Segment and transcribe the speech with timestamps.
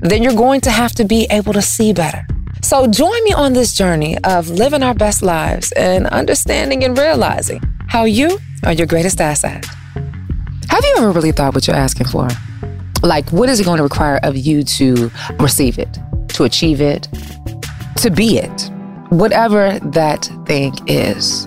[0.00, 2.26] then you're going to have to be able to see better.
[2.62, 7.62] So join me on this journey of living our best lives and understanding and realizing
[7.88, 9.66] how you are your greatest asset.
[10.68, 12.28] Have you ever really thought what you're asking for?
[13.02, 17.06] Like, what is it going to require of you to receive it, to achieve it,
[17.96, 18.70] to be it,
[19.10, 21.46] whatever that thing is?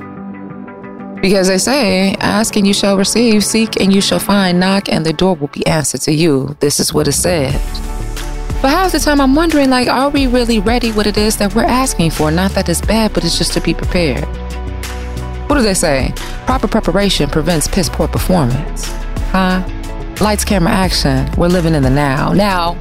[1.20, 5.04] Because they say, ask and you shall receive, seek and you shall find, knock and
[5.04, 6.56] the door will be answered to you.
[6.60, 7.60] This is what is said.
[8.60, 11.54] But half the time I'm wondering, like, are we really ready what it is that
[11.54, 12.32] we're asking for?
[12.32, 14.26] Not that it's bad, but it's just to be prepared.
[15.48, 16.12] What do they say?
[16.48, 18.88] Proper preparation prevents piss poor performance.
[19.32, 19.64] Huh?
[20.22, 21.30] Lights, camera, action.
[21.38, 22.34] We're living in the now.
[22.34, 22.74] Now,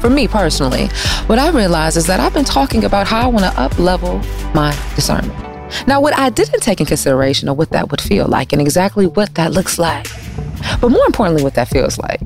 [0.00, 0.86] for me personally,
[1.26, 4.16] what I realize is that I've been talking about how I want to up level
[4.54, 5.38] my discernment.
[5.86, 9.06] Now, what I didn't take in consideration of what that would feel like and exactly
[9.06, 10.06] what that looks like.
[10.80, 12.20] But more importantly, what that feels like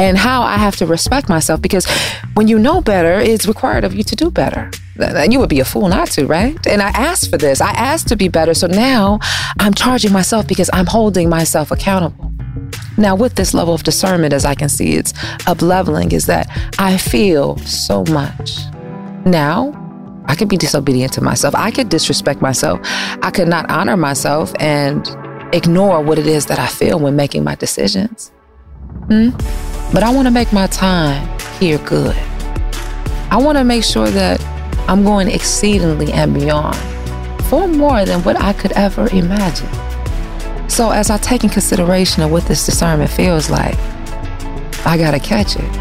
[0.00, 1.86] and how I have to respect myself because
[2.32, 4.70] when you know better, it's required of you to do better.
[4.98, 6.56] And you would be a fool not to, right?
[6.66, 7.60] And I asked for this.
[7.60, 8.54] I asked to be better.
[8.54, 9.18] So now
[9.58, 12.32] I'm charging myself because I'm holding myself accountable.
[12.96, 15.12] Now, with this level of discernment, as I can see, it's
[15.46, 16.48] up leveling, is that
[16.78, 18.58] I feel so much.
[19.26, 19.76] Now,
[20.26, 21.54] I could be disobedient to myself.
[21.54, 22.80] I could disrespect myself.
[23.22, 25.06] I could not honor myself and
[25.52, 28.32] ignore what it is that I feel when making my decisions.
[29.10, 29.30] Hmm?
[29.92, 31.26] But I want to make my time
[31.58, 32.16] here good.
[33.30, 34.40] I want to make sure that
[34.88, 36.76] I'm going exceedingly and beyond,
[37.44, 39.68] far more than what I could ever imagine.
[40.68, 43.76] So, as I take in consideration of what this discernment feels like,
[44.86, 45.76] I got to catch it.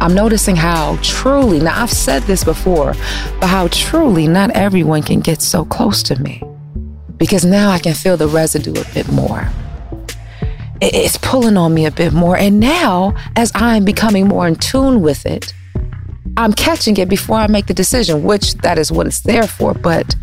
[0.00, 2.94] I'm noticing how truly, now I've said this before,
[3.40, 6.42] but how truly not everyone can get so close to me.
[7.16, 9.50] Because now I can feel the residue a bit more
[10.80, 12.36] it's pulling on me a bit more.
[12.36, 15.52] And now, as I'm becoming more in tune with it,
[16.36, 19.72] I'm catching it before I make the decision, which that is what it's there for.
[19.72, 20.14] But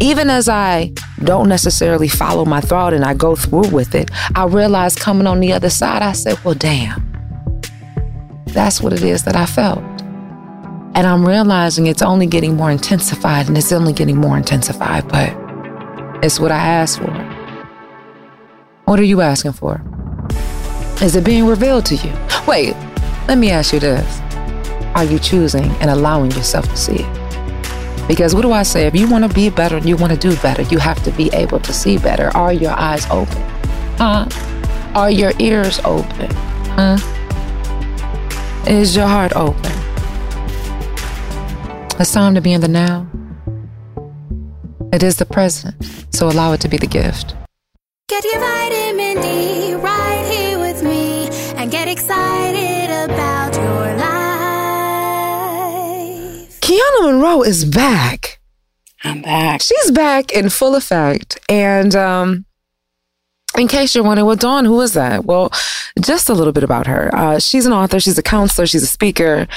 [0.00, 0.92] even as I
[1.22, 5.40] don't necessarily follow my thought and I go through with it, I realize coming on
[5.40, 7.10] the other side, I said, well, damn,
[8.46, 9.78] that's what it is that I felt.
[10.96, 15.34] And I'm realizing it's only getting more intensified and it's only getting more intensified, but
[16.22, 17.33] it's what I asked for.
[18.86, 19.80] What are you asking for?
[21.00, 22.12] Is it being revealed to you?
[22.46, 22.76] Wait,
[23.26, 24.20] let me ask you this.
[24.94, 28.06] Are you choosing and allowing yourself to see it?
[28.06, 28.86] Because what do I say?
[28.86, 31.10] If you want to be better and you want to do better, you have to
[31.12, 32.28] be able to see better.
[32.36, 33.42] Are your eyes open?
[33.96, 34.28] Huh?
[34.94, 36.30] Are your ears open?
[36.76, 36.98] Huh?
[38.66, 39.72] Is your heart open?
[41.98, 43.06] It's time to be in the now.
[44.92, 45.74] It is the present,
[46.10, 47.34] so allow it to be the gift.
[48.06, 51.26] Get your vitamin D right here with me
[51.56, 53.96] and get excited about your
[56.36, 56.60] life.
[56.60, 58.40] Kiana Monroe is back.
[59.04, 59.62] I'm back.
[59.62, 61.38] She's back in full effect.
[61.48, 62.44] And um,
[63.56, 65.24] in case you're wondering, well, Dawn, who is that?
[65.24, 65.50] Well,
[65.98, 67.08] just a little bit about her.
[67.14, 69.48] Uh, she's an author, she's a counselor, she's a speaker.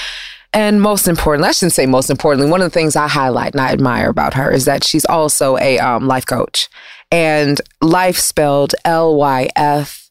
[0.54, 3.60] And most importantly, I shouldn't say most importantly, one of the things I highlight and
[3.60, 6.69] I admire about her is that she's also a um, life coach
[7.12, 10.09] and life spelled L Y F,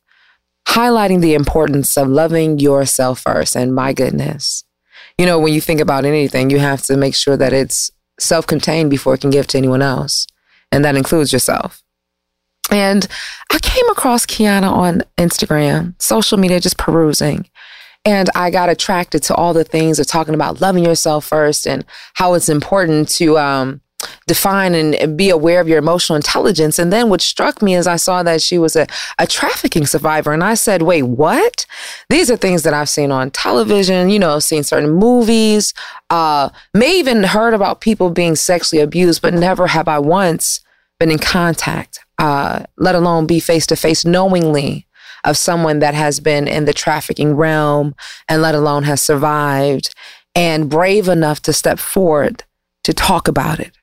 [0.68, 3.56] highlighting the importance of loving yourself first.
[3.56, 4.64] And my goodness,
[5.18, 8.46] you know, when you think about anything, you have to make sure that it's self
[8.46, 10.26] contained before it can give to anyone else.
[10.72, 11.82] And that includes yourself.
[12.70, 13.06] And
[13.52, 17.48] I came across Kiana on Instagram, social media, just perusing.
[18.04, 21.84] And I got attracted to all the things of talking about loving yourself first and
[22.14, 23.80] how it's important to um,
[24.26, 26.78] define and be aware of your emotional intelligence.
[26.78, 28.86] And then what struck me is I saw that she was a,
[29.18, 30.32] a trafficking survivor.
[30.32, 31.66] And I said, wait, what?
[32.10, 35.74] These are things that I've seen on television, you know, seen certain movies,
[36.10, 40.60] uh, may even heard about people being sexually abused, but never have I once
[40.98, 44.86] been in contact, uh, let alone be face to face knowingly
[45.24, 47.94] of someone that has been in the trafficking realm
[48.28, 49.92] and let alone has survived
[50.34, 52.44] and brave enough to step forward
[52.84, 53.76] to talk about it.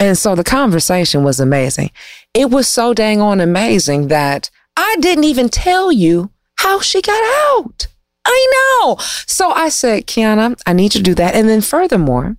[0.00, 1.90] And so the conversation was amazing.
[2.32, 7.22] It was so dang on amazing that I didn't even tell you how she got
[7.50, 7.86] out.
[8.26, 8.96] I know.
[9.26, 11.34] So I said, Kiana, I need you to do that.
[11.34, 12.36] And then furthermore,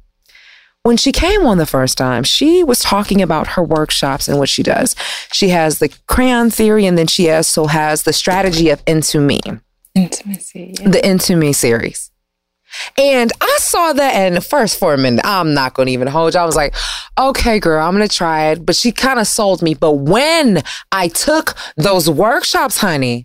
[0.84, 4.50] when she came on the first time, she was talking about her workshops and what
[4.50, 4.96] she does.
[5.32, 9.42] She has the crayon theory, and then she also has the strategy of Into Me.
[9.96, 10.76] Intimacy.
[10.80, 10.90] Yeah.
[10.90, 12.12] The Into Me series.
[12.98, 16.40] And I saw that, and first for a minute, I'm not to even hold you.
[16.40, 16.76] I was like,
[17.18, 18.66] okay, girl, I'm to try it.
[18.66, 19.74] But she kind of sold me.
[19.74, 23.24] But when I took those workshops, honey,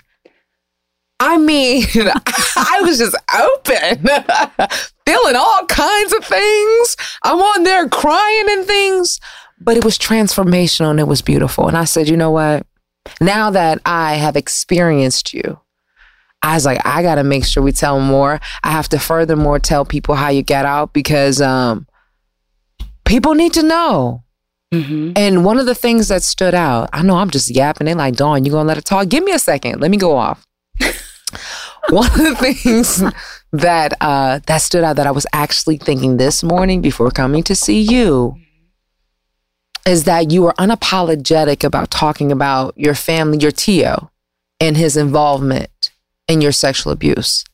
[1.21, 1.85] I mean,
[2.57, 4.07] I was just open,
[5.07, 6.97] feeling all kinds of things.
[7.23, 9.21] I'm on there crying and things,
[9.61, 11.69] but it was transformational and it was beautiful.
[11.69, 12.67] And I said, you know what?
[13.21, 15.61] Now that I have experienced you,
[16.43, 18.41] I was like, I got to make sure we tell more.
[18.63, 21.87] I have to furthermore tell people how you get out because um,
[23.05, 24.25] people need to know.
[24.73, 25.13] Mm-hmm.
[25.17, 27.87] And one of the things that stood out, I know I'm just yapping.
[27.87, 29.09] They like, Dawn, you gonna let it talk?
[29.09, 29.81] Give me a second.
[29.81, 30.47] Let me go off.
[31.91, 33.03] one of the things
[33.53, 37.55] that uh, that stood out that I was actually thinking this morning before coming to
[37.55, 38.37] see you
[39.87, 44.11] is that you were unapologetic about talking about your family, your Tio,
[44.61, 45.90] and his involvement
[46.31, 47.45] in your sexual abuse.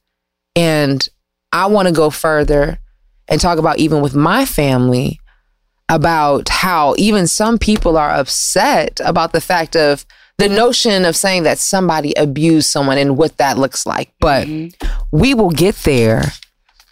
[0.55, 1.07] And
[1.53, 2.79] I want to go further
[3.29, 5.19] and talk about even with my family
[5.89, 10.05] about how even some people are upset about the fact of
[10.39, 14.13] the notion of saying that somebody abused someone and what that looks like.
[14.21, 14.47] But
[15.11, 16.23] we will get there.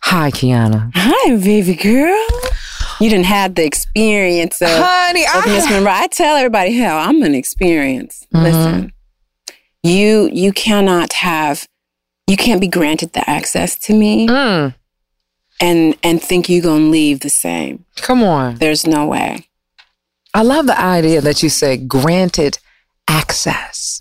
[0.03, 0.91] Hi, Kiana.
[0.95, 2.27] Hi, baby girl.
[3.01, 5.93] You didn't have the experience of, Honey, of Miss I, Monroe.
[5.93, 8.27] I tell everybody, hell, I'm an experience.
[8.33, 8.45] Mm-hmm.
[8.45, 8.93] Listen,
[9.83, 11.67] you you cannot have,
[12.27, 14.75] you can't be granted the access to me Mm,
[15.61, 17.85] and and think you're gonna leave the same.
[17.97, 18.57] come on.
[18.57, 19.49] There's no way.
[20.33, 22.59] I love the idea that you say granted
[23.09, 24.01] access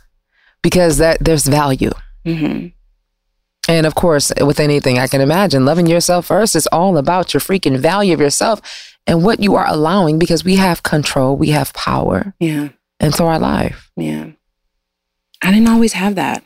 [0.61, 1.91] because that there's value.
[2.25, 2.67] hmm
[3.67, 7.41] And of course, with anything, I can imagine loving yourself first is all about your
[7.41, 8.61] freaking value of yourself
[9.07, 12.69] and what you are allowing because we have control, we have power Yeah,
[12.99, 13.91] and so our life.
[13.95, 14.31] yeah.
[15.41, 16.43] I didn't always have that.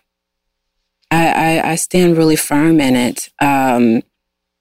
[1.11, 4.03] I I, I stand really firm in it, um,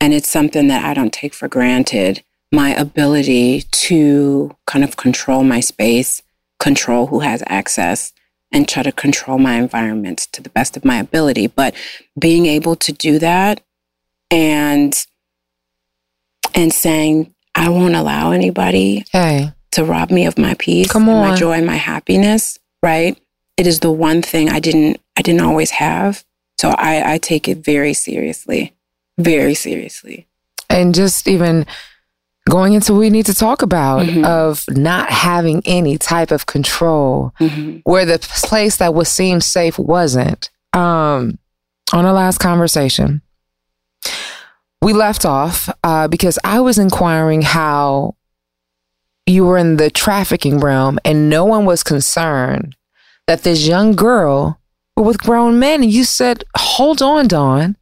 [0.01, 2.23] and it's something that I don't take for granted.
[2.53, 6.23] My ability to kind of control my space,
[6.59, 8.13] control who has access,
[8.53, 11.49] and try to control my environment to the best of my ability.
[11.49, 11.75] But
[12.19, 13.61] being able to do that
[14.31, 15.07] and
[16.55, 21.21] and saying I won't allow anybody Hey, to rob me of my peace, Come and
[21.21, 22.59] my joy, my happiness.
[22.83, 23.19] Right?
[23.57, 26.25] It is the one thing I didn't I didn't always have.
[26.59, 28.75] So I, I take it very seriously,
[29.19, 30.27] very seriously.
[30.71, 31.65] and just even
[32.49, 34.25] going into what we need to talk about Mhm.
[34.25, 39.79] of not having any type of control hmm where the place that was seemed safe
[39.79, 40.51] wasn't.
[40.73, 41.39] Um,
[41.93, 43.23] on our last conversation,
[44.83, 48.15] we left off uh, because I was inquiring how
[49.27, 52.77] you were in the trafficking realm and no one was concerned
[53.27, 54.59] that this young girl
[54.97, 55.83] were with grown men.
[55.83, 57.77] And you said, hold on, Dawn.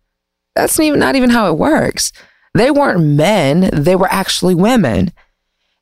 [0.55, 2.13] That's even, not even how it works.
[2.55, 5.13] They weren't men, they were actually women.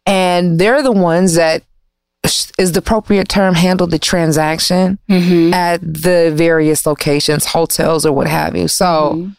[0.06, 1.62] And they're the ones that
[2.58, 8.28] is the appropriate term handle the transaction hmm at the various locations, hotels or what
[8.28, 8.68] have you.
[8.68, 9.30] So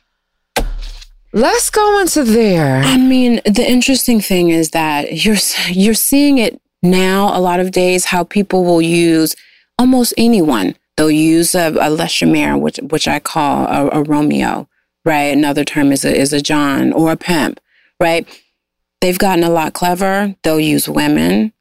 [1.31, 2.81] let's go into there.
[2.83, 5.37] I mean, the interesting thing is that you're
[5.69, 9.35] you're seeing it now a lot of days how people will use
[9.79, 10.75] almost anyone.
[10.97, 14.67] They'll use a, a Leshamere, which which I call a, a Romeo,
[15.05, 15.35] right?
[15.35, 17.59] Another term is a is a John or a pimp,
[17.99, 18.27] right?
[19.01, 20.35] They've gotten a lot clever.
[20.43, 21.51] They'll use women.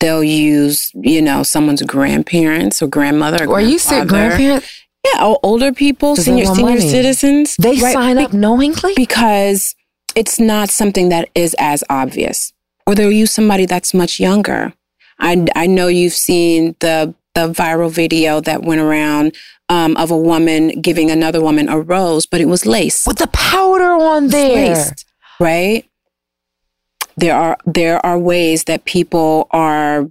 [0.00, 3.44] They'll use, you know, someone's grandparents or grandmother.
[3.44, 4.66] Or Or you said grandparents?
[5.04, 6.80] Yeah, older people, senior senior money.
[6.80, 7.56] citizens.
[7.56, 7.92] they right?
[7.92, 8.92] sign up knowingly?
[8.96, 9.74] because
[10.14, 12.52] it's not something that is as obvious.
[12.86, 14.74] Or they'll use somebody that's much younger.
[15.18, 19.34] I, I know you've seen the the viral video that went around
[19.68, 23.06] um, of a woman giving another woman a rose, but it was lace.
[23.06, 24.74] With the powder on there.
[24.74, 25.04] Laced,
[25.38, 25.90] right?
[27.20, 30.10] there are there are ways that people are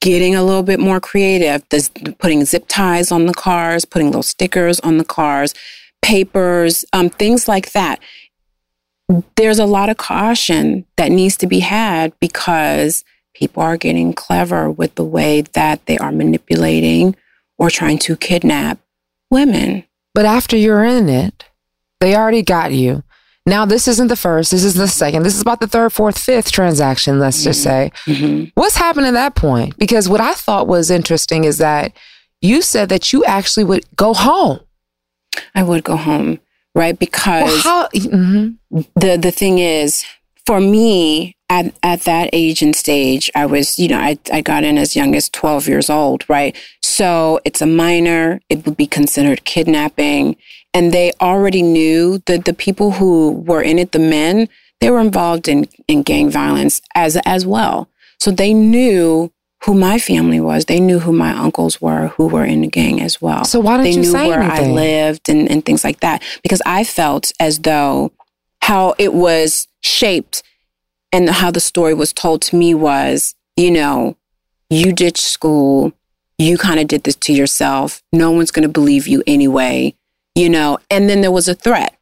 [0.00, 1.62] getting a little bit more creative.
[1.68, 5.54] There's putting zip ties on the cars, putting little stickers on the cars,
[6.02, 8.00] papers, um, things like that.
[9.36, 13.04] There's a lot of caution that needs to be had because
[13.38, 17.14] people are getting clever with the way that they are manipulating
[17.56, 18.80] or trying to kidnap
[19.30, 19.84] women.
[20.12, 21.44] But after you're in it,
[22.00, 23.04] they already got you.
[23.46, 24.50] Now, this isn't the first.
[24.50, 25.22] This is the second.
[25.22, 27.92] This is about the third, fourth, fifth transaction, let's just say.
[28.06, 28.50] Mm-hmm.
[28.54, 29.78] What's happened at that point?
[29.78, 31.92] Because what I thought was interesting is that
[32.42, 34.60] you said that you actually would go home.
[35.54, 36.40] I would go home,
[36.74, 36.98] right?
[36.98, 38.58] Because Well, how, mhm.
[38.96, 40.04] the the thing is,
[40.44, 44.64] for me, at, at that age and stage, I was, you know, I, I got
[44.64, 46.56] in as young as 12 years old, right?
[46.82, 50.36] So it's a minor, it would be considered kidnapping.
[50.74, 54.48] And they already knew that the people who were in it, the men,
[54.80, 57.88] they were involved in, in gang violence as, as well.
[58.20, 59.32] So they knew
[59.64, 60.66] who my family was.
[60.66, 63.44] They knew who my uncles were who were in the gang as well.
[63.44, 64.70] So why didn't they you knew say where anything?
[64.70, 66.22] I lived and, and things like that.
[66.42, 68.12] Because I felt as though
[68.60, 70.42] how it was shaped
[71.12, 74.16] and how the story was told to me was, you know,
[74.70, 75.92] you ditched school,
[76.38, 78.02] you kind of did this to yourself.
[78.12, 79.94] No one's going to believe you anyway,
[80.34, 80.78] you know.
[80.90, 81.98] And then there was a threat.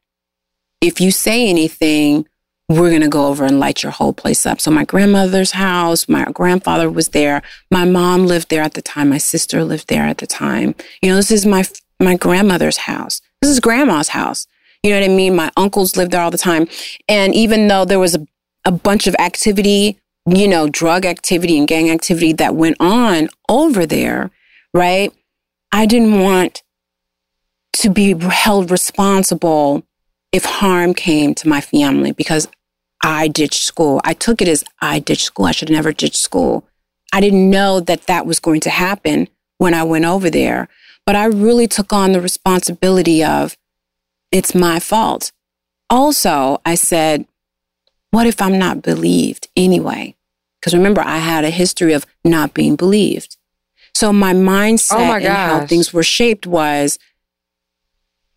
[0.80, 2.26] If you say anything,
[2.68, 4.60] we're going to go over and light your whole place up.
[4.60, 7.42] So my grandmother's house, my grandfather was there.
[7.70, 9.08] My mom lived there at the time.
[9.08, 10.74] My sister lived there at the time.
[11.00, 11.64] You know, this is my
[12.00, 13.22] my grandmother's house.
[13.40, 14.46] This is grandma's house.
[14.82, 15.34] You know what I mean?
[15.34, 16.68] My uncles lived there all the time.
[17.08, 18.26] And even though there was a,
[18.66, 23.86] a bunch of activity, you know, drug activity and gang activity that went on over
[23.86, 24.30] there,
[24.74, 25.12] right?
[25.72, 26.62] I didn't want
[27.74, 29.84] to be held responsible
[30.32, 32.48] if harm came to my family because
[33.02, 34.00] I ditched school.
[34.04, 35.46] I took it as I ditched school.
[35.46, 36.64] I should never ditched school.
[37.12, 40.68] I didn't know that that was going to happen when I went over there.
[41.04, 43.56] But I really took on the responsibility of
[44.32, 45.30] it's my fault.
[45.88, 47.26] Also, I said,
[48.16, 50.16] what if I'm not believed anyway?
[50.58, 53.36] Because remember, I had a history of not being believed.
[53.94, 56.98] So my mindset Oh my and how things were shaped was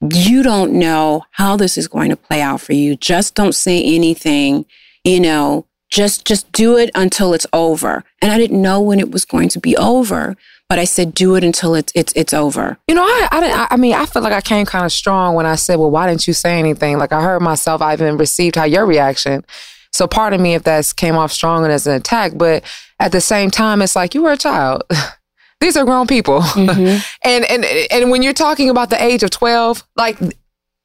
[0.01, 2.97] you don't know how this is going to play out for you.
[2.97, 4.65] Just don't say anything,
[5.05, 8.03] you know, just just do it until it's over.
[8.21, 10.35] And I didn't know when it was going to be over,
[10.69, 12.77] but I said do it until it's it's it's over.
[12.87, 13.71] You know, I, I didn't.
[13.71, 16.07] I, mean, I feel like I came kind of strong when I said, "Well, why
[16.07, 17.81] didn't you say anything?" Like I heard myself.
[17.81, 19.43] I even received how your reaction.
[19.91, 22.63] So, part of me, if that's came off strong and as an attack, but
[22.99, 24.83] at the same time, it's like you were a child.
[25.59, 27.01] These are grown people, mm-hmm.
[27.27, 30.19] and and and when you're talking about the age of twelve, like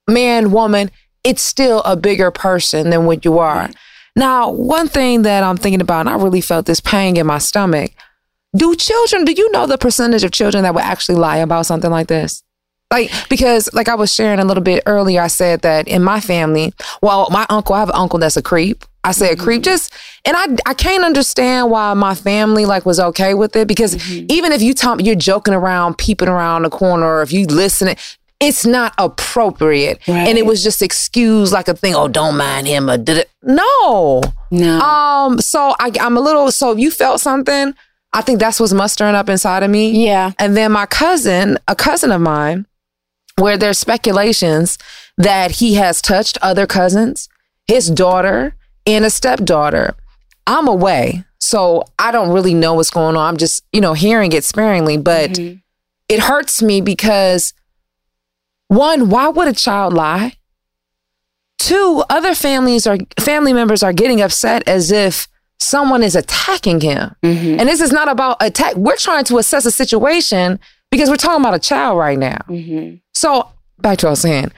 [0.09, 0.91] man, woman,
[1.25, 3.69] it's still a bigger person than what you are.
[4.17, 7.39] Now, one thing that I'm thinking about, and I really felt this pang in my
[7.39, 7.93] stomach.
[8.57, 11.91] Do children, do you know the percentage of children that would actually lie about something
[11.91, 12.43] like this?
[12.93, 16.21] Like, because, like I was sharing a little bit earlier, I said that in my
[16.21, 18.85] family, well, my uncle, I have an uncle that's a creep.
[19.03, 19.93] I say a creep, just,
[20.25, 24.51] and I, I can't understand why my family like was okay with it because even
[24.51, 27.95] if you talk, you're joking around, peeping around the corner, or if you listen,
[28.41, 29.99] it's not appropriate.
[30.09, 30.29] Right.
[30.29, 32.89] And it was just excused like a thing, oh, don't mind him.
[32.89, 33.31] Or did it.
[33.43, 34.23] No.
[34.51, 34.81] No.
[34.81, 37.75] Um, so I, I'm a little, so if you felt something,
[38.15, 40.05] I think that's what's mustering up inside of me.
[40.07, 40.33] yeah.
[40.39, 42.67] And then my cousin, a cousin of mine,
[43.37, 44.79] where there's speculations
[45.19, 47.29] that he has touched other cousins,
[47.67, 48.55] his daughter,
[48.87, 49.95] and a stepdaughter.
[50.47, 53.29] I'm away, so I don't really know what's going on.
[53.29, 55.57] I'm just, you know, hearing it sparingly, but mm-hmm.
[56.09, 57.53] it hurts me because
[58.69, 60.35] one, why would a child lie?
[61.59, 65.29] Two, other families are family members are getting upset as if
[65.61, 67.15] someone is attacking him.
[67.23, 67.61] Mm-hmm.
[67.61, 68.77] And this is not about attack.
[68.77, 72.39] We're trying to assess a situation because we're talking about a child right now.
[72.49, 72.97] Mm-hmm.
[73.13, 74.53] So back to what I was saying.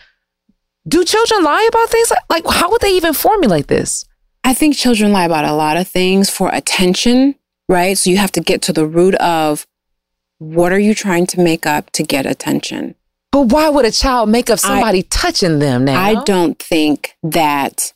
[0.88, 2.10] Do children lie about things?
[2.10, 4.04] Like, like how would they even formulate this?
[4.44, 7.34] I think children lie about a lot of things for attention,
[7.68, 7.98] right?
[7.98, 9.66] So you have to get to the root of
[10.38, 12.94] what are you trying to make up to get attention?
[13.32, 16.00] But why would a child make up somebody touching them now?
[16.00, 17.92] I don't think that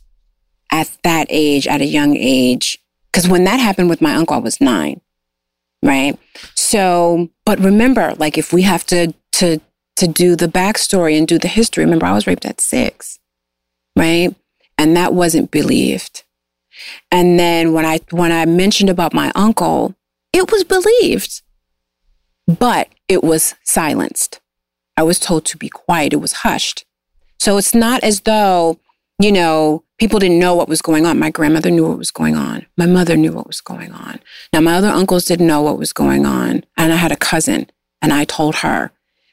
[0.72, 2.78] at that age, at a young age,
[3.10, 5.00] because when that happened with my uncle, I was nine,
[5.82, 6.18] right?
[6.54, 9.60] So, but remember, like if we have to to
[9.96, 13.18] to do the backstory and do the history, remember I was raped at six,
[13.96, 14.34] right?
[14.78, 16.24] And that wasn't believed.
[17.10, 19.94] And then when I when I mentioned about my uncle,
[20.32, 21.42] it was believed,
[22.46, 24.40] but it was silenced.
[24.96, 26.12] I was told to be quiet.
[26.12, 26.84] It was hushed.
[27.38, 28.78] So it's not as though
[29.20, 31.18] you know, people didn't know what was going on.
[31.18, 32.64] My grandmother knew what was going on.
[32.78, 34.18] My mother knew what was going on.
[34.52, 36.64] Now, my other uncles didn't know what was going on.
[36.78, 38.92] And I had a cousin, and I told her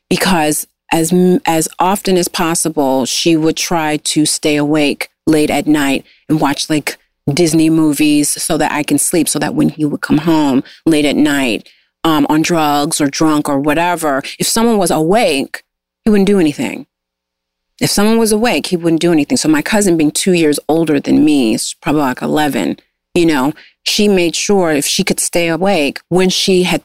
[0.10, 1.14] because as,
[1.46, 6.70] as often as possible, she would try to stay awake late at night and watch
[6.70, 6.98] like
[7.34, 11.06] Disney movies so that I can sleep, so that when he would come home late
[11.06, 11.70] at night
[12.04, 15.64] um, on drugs or drunk or whatever, if someone was awake,
[16.04, 16.88] he wouldn't do anything.
[17.80, 19.38] If someone was awake, he wouldn't do anything.
[19.38, 22.78] So my cousin, being two years older than me, probably like 11,
[23.14, 23.54] you know,
[23.84, 26.82] she made sure if she could stay awake when she had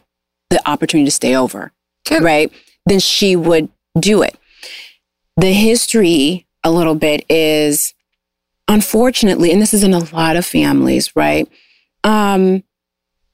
[0.50, 1.72] the opportunity to stay over,
[2.06, 2.22] Good.
[2.22, 2.52] right?
[2.86, 4.38] Then she would do it.
[5.36, 7.94] The history a little bit is
[8.68, 11.48] unfortunately, and this is in a lot of families, right?
[12.04, 12.64] Um,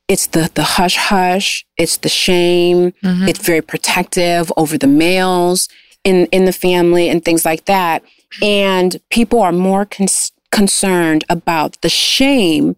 [0.07, 3.29] it's the the hush hush, it's the shame, mm-hmm.
[3.29, 5.69] it's very protective over the males
[6.09, 8.03] in in the family and things like that.
[8.43, 10.07] And people are more con-
[10.51, 12.77] concerned about the shame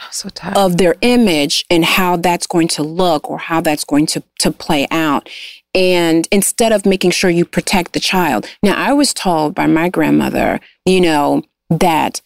[0.00, 4.06] oh, so of their image and how that's going to look or how that's going
[4.06, 5.28] to to play out.
[5.74, 8.46] And instead of making sure you protect the child.
[8.60, 12.22] Now, I was told by my grandmother, you know, that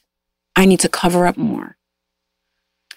[0.57, 1.77] I need to cover up more.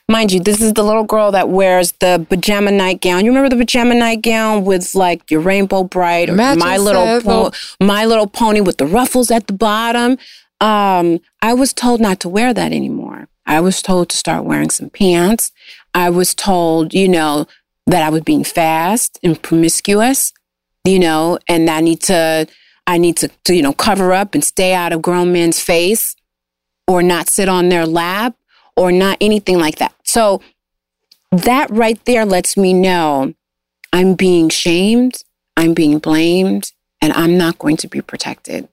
[0.09, 3.25] Mind you, this is the little girl that wears the pajama nightgown.
[3.25, 8.05] You remember the pajama nightgown with like your Rainbow Brite or my little po- my
[8.05, 10.17] little pony with the ruffles at the bottom.
[10.61, 13.27] Um, I was told not to wear that anymore.
[13.45, 15.51] I was told to start wearing some pants.
[15.93, 17.45] I was told, you know,
[17.85, 20.31] that I was being fast and promiscuous,
[20.85, 22.47] you know, and I need to
[22.85, 26.15] I need to, to you know cover up and stay out of grown men's face
[26.87, 28.35] or not sit on their lap
[28.77, 29.93] or not anything like that.
[30.07, 30.41] So
[31.31, 33.33] that right there lets me know
[33.93, 35.23] I'm being shamed,
[35.55, 36.71] I'm being blamed,
[37.01, 38.67] and I'm not going to be protected.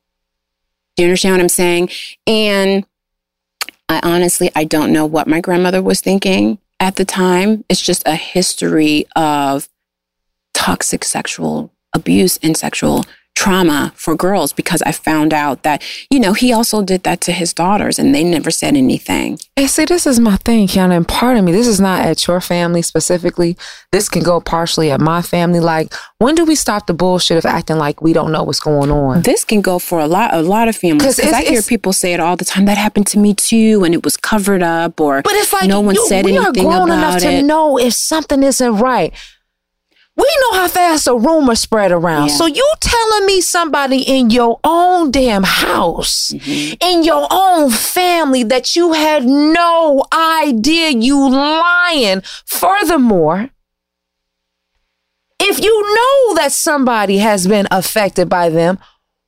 [0.97, 1.91] Do you understand what I'm saying?
[2.27, 2.87] And
[3.89, 7.65] I honestly, I don't know what my grandmother was thinking at the time.
[7.69, 9.69] It's just a history of
[10.55, 16.33] toxic sexual abuse and sexual trauma for girls because I found out that, you know,
[16.33, 19.39] he also did that to his daughters and they never said anything.
[19.57, 22.27] And see, this is my thing, Kiana, and part of me, this is not at
[22.27, 23.57] your family specifically.
[23.93, 25.61] This can go partially at my family.
[25.61, 28.91] Like, when do we stop the bullshit of acting like we don't know what's going
[28.91, 29.23] on?
[29.23, 31.17] This can go for a lot, a lot of families.
[31.17, 32.65] Because I hear people say it all the time.
[32.65, 35.81] That happened to me too, and it was covered up, or but it's like no
[35.81, 36.61] one you, said anything about it.
[36.61, 39.13] We are grown enough to know if something isn't right.
[40.17, 42.29] We know how fast a rumor spread around.
[42.29, 42.35] Yeah.
[42.37, 46.75] So you telling me somebody in your own damn house, mm-hmm.
[46.81, 52.23] in your own family that you had no idea you lying.
[52.47, 53.51] Furthermore,
[55.41, 58.79] if you know that somebody has been affected by them,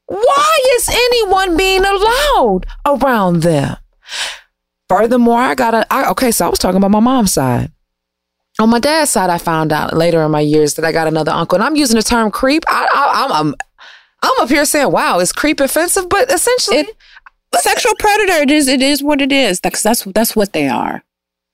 [0.06, 3.76] why is anyone being allowed around them?
[4.88, 7.72] Furthermore, I got a okay, so I was talking about my mom's side.
[8.58, 11.32] On my dad's side, I found out later in my years that I got another
[11.32, 12.64] uncle, and I'm using the term creep.
[12.66, 13.54] I, I, I'm, I'm,
[14.22, 16.96] I'm up here saying, "Wow, is creep offensive?" But essentially, it,
[17.54, 18.42] sexual predator.
[18.42, 18.66] It is.
[18.68, 19.60] It is what it is.
[19.60, 21.02] That's that's that's what they are.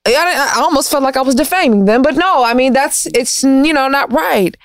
[0.07, 2.45] I, I almost felt like I was defaming them, but no.
[2.45, 4.57] I mean, that's it's you know not right.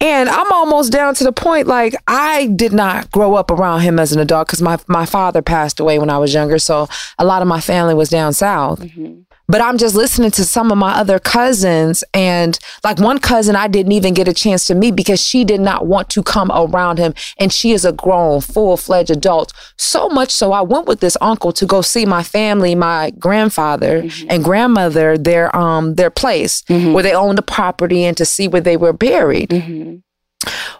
[0.00, 3.98] And I'm almost down to the point like I did not grow up around him
[3.98, 7.24] as an adult because my my father passed away when I was younger, so a
[7.24, 8.80] lot of my family was down south.
[8.80, 9.22] Mm-hmm.
[9.50, 13.66] But I'm just listening to some of my other cousins, and like one cousin I
[13.66, 16.98] didn't even get a chance to meet because she did not want to come around
[16.98, 17.14] him.
[17.38, 19.54] And she is a grown, full fledged adult.
[19.78, 24.02] So much so, I went with this uncle to go see my family, my grandfather
[24.02, 24.26] mm-hmm.
[24.30, 26.92] and grandmother, their um their place mm-hmm.
[26.92, 29.48] where they owned the property, and to see where they were buried.
[29.48, 29.96] Mm-hmm.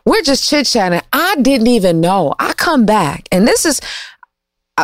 [0.05, 1.01] We're just chit chatting.
[1.13, 2.35] I didn't even know.
[2.39, 3.81] I come back, and this is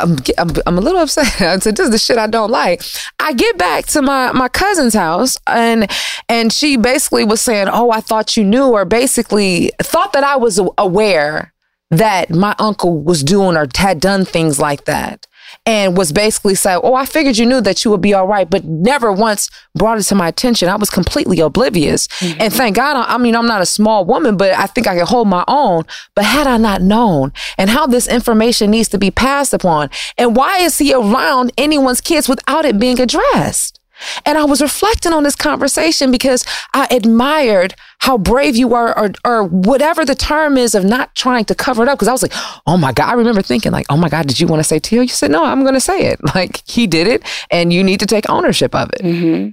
[0.02, 1.26] I'm, I'm, I'm a little upset.
[1.40, 2.83] I said, this is the shit I don't like.
[3.18, 5.90] I get back to my, my cousin's house and,
[6.28, 10.37] and she basically was saying, Oh, I thought you knew, or basically thought that I
[10.37, 11.52] was aware
[11.90, 15.26] that my uncle was doing or had done things like that
[15.67, 18.49] and was basically saying, Oh, I figured you knew that you would be all right,
[18.49, 20.69] but never once brought it to my attention.
[20.69, 22.07] I was completely oblivious.
[22.09, 22.40] Mm-hmm.
[22.40, 25.07] And thank God, I mean, I'm not a small woman, but I think I can
[25.07, 25.85] hold my own.
[26.14, 30.37] But had I not known and how this information needs to be passed upon, and
[30.37, 33.81] why is he around anyone's kids without it being addressed?
[34.26, 39.11] And I was reflecting on this conversation because I admired how brave you were, or,
[39.24, 41.98] or whatever the term is of not trying to cover it up.
[41.98, 42.33] Because I was like,
[42.66, 43.11] oh my God.
[43.11, 45.02] I remember thinking, like, oh my God, did you want to say Teal?
[45.02, 46.20] You said, no, I'm going to say it.
[46.35, 49.02] Like, he did it, and you need to take ownership of it.
[49.02, 49.50] Mm-hmm.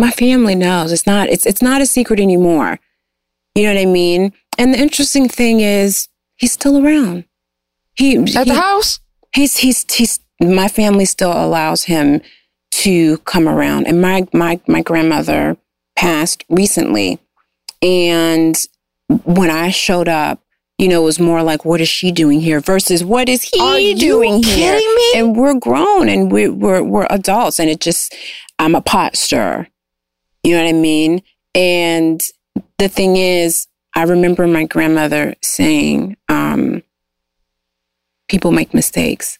[0.00, 0.92] My family knows.
[0.92, 2.78] It's not, it's, it's not a secret anymore.
[3.56, 4.32] You know what I mean?
[4.58, 7.24] And the interesting thing is, he's still around.
[7.94, 9.00] He At he, the house?
[9.34, 12.20] he's he's he's my family still allows him
[12.82, 13.86] to come around.
[13.86, 15.56] And my my my grandmother
[15.96, 17.18] passed recently,
[17.82, 18.56] and
[19.24, 20.40] when I showed up,
[20.78, 23.60] you know, it was more like, what is she doing here versus what is he
[23.60, 24.72] Are doing you here?
[24.72, 25.12] kidding me?
[25.16, 27.60] And we're grown and we're, we're, we're adults.
[27.60, 28.14] And it just,
[28.58, 29.68] I'm a pot stirrer.
[30.42, 31.22] You know what I mean?
[31.54, 32.20] And
[32.78, 36.82] the thing is, I remember my grandmother saying, um,
[38.28, 39.38] people make mistakes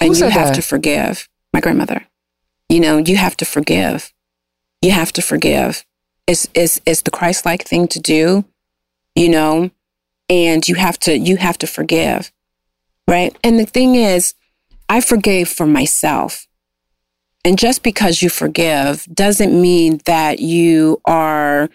[0.00, 0.54] and Who you have that?
[0.56, 1.28] to forgive.
[1.54, 2.04] My grandmother.
[2.68, 4.12] You know, you have to forgive.
[4.82, 5.84] You have to forgive.
[6.26, 8.44] It's, it's, it's the Christ like thing to do,
[9.14, 9.70] you know,
[10.28, 12.32] and you have to, you have to forgive.
[13.08, 13.36] Right.
[13.44, 14.34] And the thing is,
[14.88, 16.46] I forgave for myself.
[17.44, 21.70] And just because you forgive doesn't mean that you are,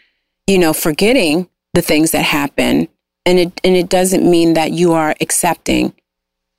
[0.47, 2.89] you know, forgetting the things that happen.
[3.25, 5.93] And it, and it doesn't mean that you are accepting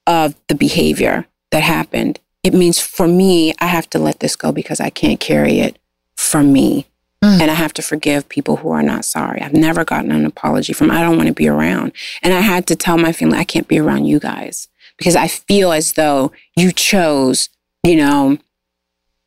[0.06, 2.20] of the behavior that happened.
[2.42, 5.78] It means for me, I have to let this go because I can't carry it
[6.16, 6.86] for me.
[7.22, 7.40] Mm.
[7.40, 9.40] And I have to forgive people who are not sorry.
[9.40, 11.92] I've never gotten an apology from, I don't want to be around.
[12.20, 14.66] And I had to tell my family, I can't be around you guys
[14.98, 17.48] because I feel as though you chose,
[17.84, 18.38] you know,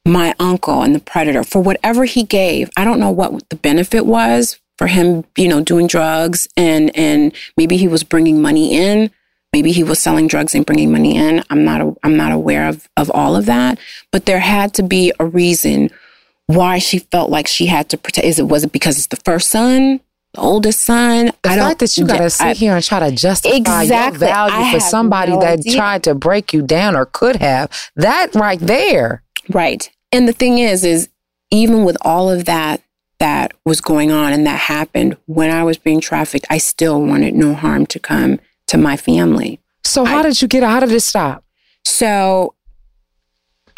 [0.05, 2.69] my uncle and the predator for whatever he gave.
[2.77, 7.33] I don't know what the benefit was for him, you know, doing drugs and and
[7.57, 9.09] maybe he was bringing money in.
[9.55, 11.41] Maybe he was selling drugs and bringing money in.
[11.49, 13.79] I'm not a, I'm not aware of of all of that,
[14.11, 15.91] but there had to be a reason
[16.47, 18.27] why she felt like she had to protect.
[18.27, 20.01] Is it was it because it's the first son,
[20.33, 21.27] the oldest son?
[21.43, 21.67] The I don't.
[21.69, 24.27] fact that you gotta sit I- here and try to justify Exactly.
[24.27, 25.75] your value I for somebody no that idea.
[25.77, 29.23] tried to break you down or could have, that right there.
[29.49, 29.89] Right.
[30.11, 31.07] And the thing is, is
[31.49, 32.81] even with all of that
[33.19, 37.35] that was going on and that happened when I was being trafficked, I still wanted
[37.35, 39.59] no harm to come to my family.
[39.83, 41.43] So how I- did you get how did it stop?
[41.83, 42.55] So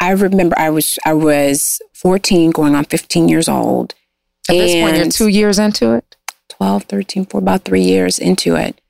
[0.00, 3.94] I remember I was I was 14 going on 15 years old.
[4.48, 6.16] At this point, you're two years into it.
[6.48, 8.80] 12, 13, for about three years into it.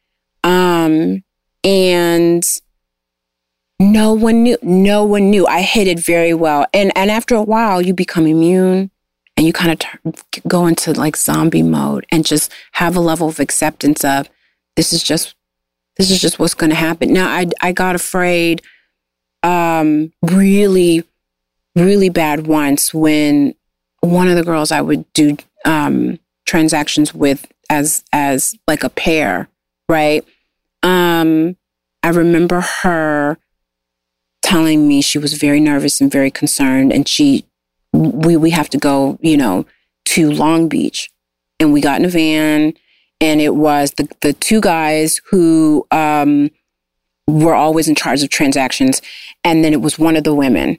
[0.44, 1.24] Um,
[1.64, 2.44] and
[3.80, 5.46] no one knew, no one knew.
[5.46, 6.66] I hid it very well.
[6.72, 8.90] And, and after a while, you become immune
[9.37, 10.14] and you kind of turn,
[10.46, 14.28] go into like zombie mode and just have a level of acceptance of
[14.76, 15.34] this is just,
[15.98, 17.12] this is just what's going to happen.
[17.12, 18.62] Now, I, I got afraid,
[19.42, 21.04] um, really,
[21.74, 23.54] really bad once when
[24.00, 29.48] one of the girls I would do, um, transactions with as as like a pair,
[29.88, 30.24] right?
[30.82, 31.56] Um,
[32.02, 33.38] I remember her
[34.42, 37.44] telling me she was very nervous and very concerned, and she
[37.92, 39.66] we we have to go, you know,
[40.06, 41.11] to Long Beach,
[41.61, 42.74] and we got in a van,
[43.20, 46.50] and it was the the two guys who um
[47.26, 49.02] were always in charge of transactions,
[49.44, 50.78] and then it was one of the women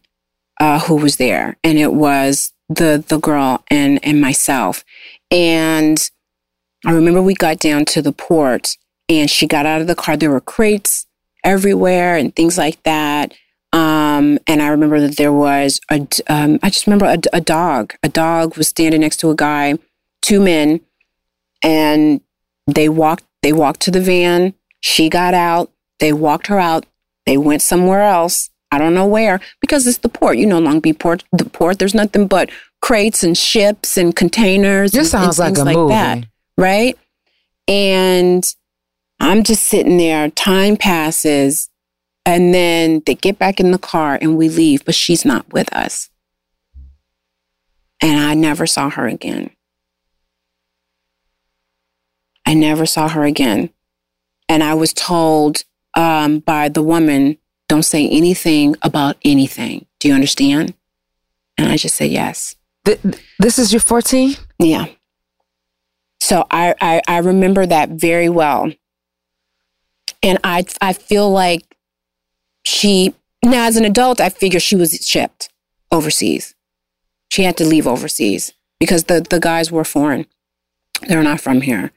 [0.60, 4.84] uh, who was there, and it was the the girl and and myself,
[5.32, 6.10] and
[6.86, 8.78] I remember we got down to the port
[9.10, 10.16] and she got out of the car.
[10.16, 11.06] There were crates
[11.44, 13.34] everywhere and things like that.
[13.74, 17.94] Um, and I remember that there was a, um, I just remember a, a dog.
[18.02, 19.78] A dog was standing next to a guy,
[20.22, 20.82] two men,
[21.62, 22.22] and
[22.76, 23.24] they walked.
[23.42, 24.54] They walked to the van.
[24.82, 25.72] She got out.
[26.00, 26.86] They walked her out.
[27.26, 28.50] They went somewhere else.
[28.72, 30.38] I don't know where because it's the port.
[30.38, 31.24] You know, Long Beach port.
[31.32, 31.80] The port.
[31.80, 32.50] There's nothing but
[32.82, 34.92] crates and ships and containers.
[34.92, 35.94] This and- and sounds like things a movie.
[35.94, 36.26] that
[36.58, 36.98] right?
[37.68, 38.44] And
[39.20, 41.70] I'm just sitting there, time passes,
[42.26, 45.72] and then they get back in the car and we leave, but she's not with
[45.74, 46.10] us.
[48.02, 49.52] And I never saw her again.
[52.50, 53.70] I never saw her again.
[54.50, 55.64] And I was told
[55.96, 59.86] um, by the woman, don't say anything about anything.
[60.00, 60.74] Do you understand?
[61.60, 62.56] And I just said, yes.
[62.86, 63.00] Th-
[63.38, 64.34] this is your 14?
[64.58, 64.88] Yeah.
[66.20, 68.72] So I, I I remember that very well.
[70.22, 71.78] And I I feel like
[72.64, 75.50] she now as an adult, I figure she was shipped
[75.92, 76.56] overseas.
[77.30, 80.26] She had to leave overseas because the, the guys were foreign.
[81.08, 81.92] They're not from here.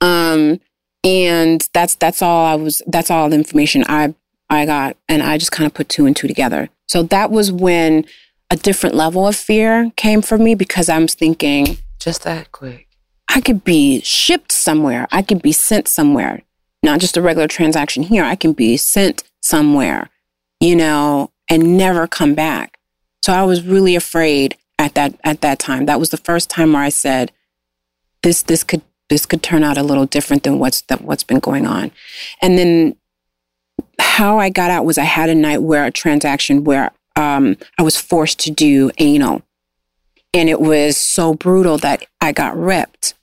[0.00, 0.60] Um
[1.04, 4.14] and that's that's all I was that's all the information I
[4.50, 6.68] I got and I just kind of put two and two together.
[6.86, 8.04] So that was when
[8.50, 12.88] a different level of fear came for me because I was thinking Just that quick.
[13.28, 15.08] I could be shipped somewhere.
[15.10, 16.42] I could be sent somewhere.
[16.82, 18.24] Not just a regular transaction here.
[18.24, 20.10] I can be sent somewhere,
[20.60, 22.78] you know, and never come back.
[23.22, 25.86] So I was really afraid at that at that time.
[25.86, 27.32] That was the first time where I said,
[28.22, 31.38] this this could this could turn out a little different than what's that what's been
[31.38, 31.90] going on.
[32.42, 32.96] And then
[33.98, 37.82] how I got out was I had a night where a transaction where um, I
[37.82, 39.42] was forced to do anal.
[40.34, 43.14] And it was so brutal that I got ripped,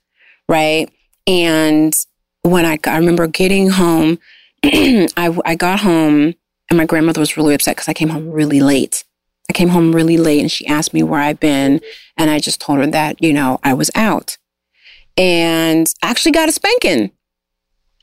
[0.48, 0.90] right?
[1.26, 1.92] And
[2.42, 4.18] when I, I remember getting home,
[4.64, 6.34] I, I got home
[6.68, 9.04] and my grandmother was really upset because I came home really late.
[9.48, 11.80] I came home really late and she asked me where I'd been.
[12.16, 14.38] And I just told her that, you know, I was out.
[15.16, 17.12] And I actually got a spanking.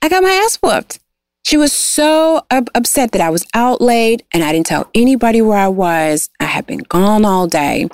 [0.02, 1.00] I got my ass whooped.
[1.43, 5.41] She was so up- upset that I was out late and I didn't tell anybody
[5.41, 6.30] where I was.
[6.39, 7.88] I had been gone all day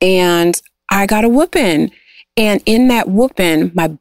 [0.00, 0.60] and
[0.90, 1.92] I got a whooping.
[2.36, 3.96] And in that whooping, my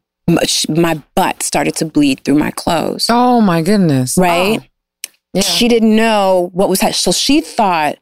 [0.68, 3.08] my butt started to bleed through my clothes.
[3.10, 4.16] Oh my goodness.
[4.18, 4.60] Right?
[4.62, 5.10] Oh.
[5.34, 5.42] Yeah.
[5.42, 6.94] She didn't know what was happening.
[6.94, 7.98] So she thought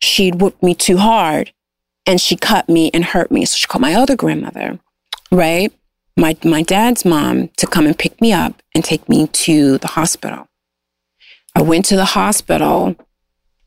[0.00, 1.52] she'd whooped me too hard
[2.06, 3.44] and she cut me and hurt me.
[3.44, 4.78] So she called my other grandmother,
[5.30, 5.72] right?
[6.16, 9.88] My, my dad's mom to come and pick me up and take me to the
[9.88, 10.48] hospital.
[11.54, 12.96] I went to the hospital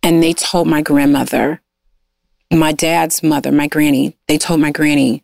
[0.03, 1.61] and they told my grandmother,
[2.51, 5.23] my dad's mother, my granny, they told my granny,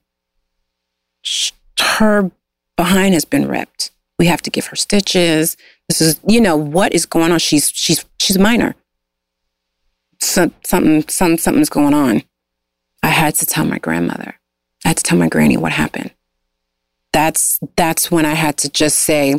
[1.80, 2.32] her
[2.76, 3.92] behind has been ripped.
[4.18, 5.58] We have to give her stitches.
[5.88, 7.40] This is, you know, what is going on?
[7.40, 8.76] She's she's she's a minor.
[10.20, 12.24] So, something some something's going on.
[13.04, 14.36] I had to tell my grandmother.
[14.86, 16.12] I had to tell my granny what happened.
[17.14, 19.36] That's that's when I had to just say,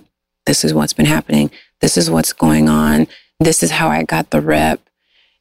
[0.47, 1.51] this is what's been happening.
[1.81, 3.07] This is what's going on.
[3.41, 4.81] This is how I got the rip.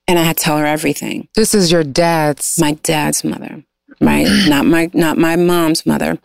[0.07, 1.27] And I had to tell her everything.
[1.35, 2.57] This is your dad's.
[2.59, 3.63] My dad's mother,
[3.99, 4.27] right?
[4.47, 6.17] not my not my mom's mother.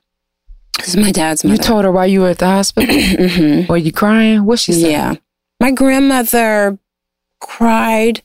[0.78, 1.56] This is my dad's mother.
[1.56, 2.94] you told her while you were at the hospital?
[2.94, 3.68] Mhm.
[3.68, 4.44] Were you crying?
[4.44, 4.90] What she said?
[4.90, 5.14] Yeah.
[5.60, 6.78] My grandmother
[7.40, 8.22] cried,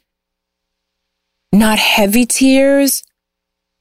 [1.53, 3.03] not heavy tears,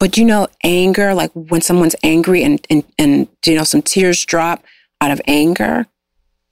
[0.01, 4.25] but you know, anger, like when someone's angry and, and, and you know, some tears
[4.25, 4.65] drop
[5.01, 5.87] out of anger.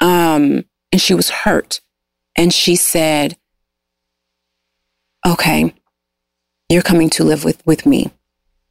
[0.01, 1.81] Um, and she was hurt.
[2.37, 3.37] And she said,
[5.27, 5.75] Okay,
[6.69, 8.11] you're coming to live with, with me.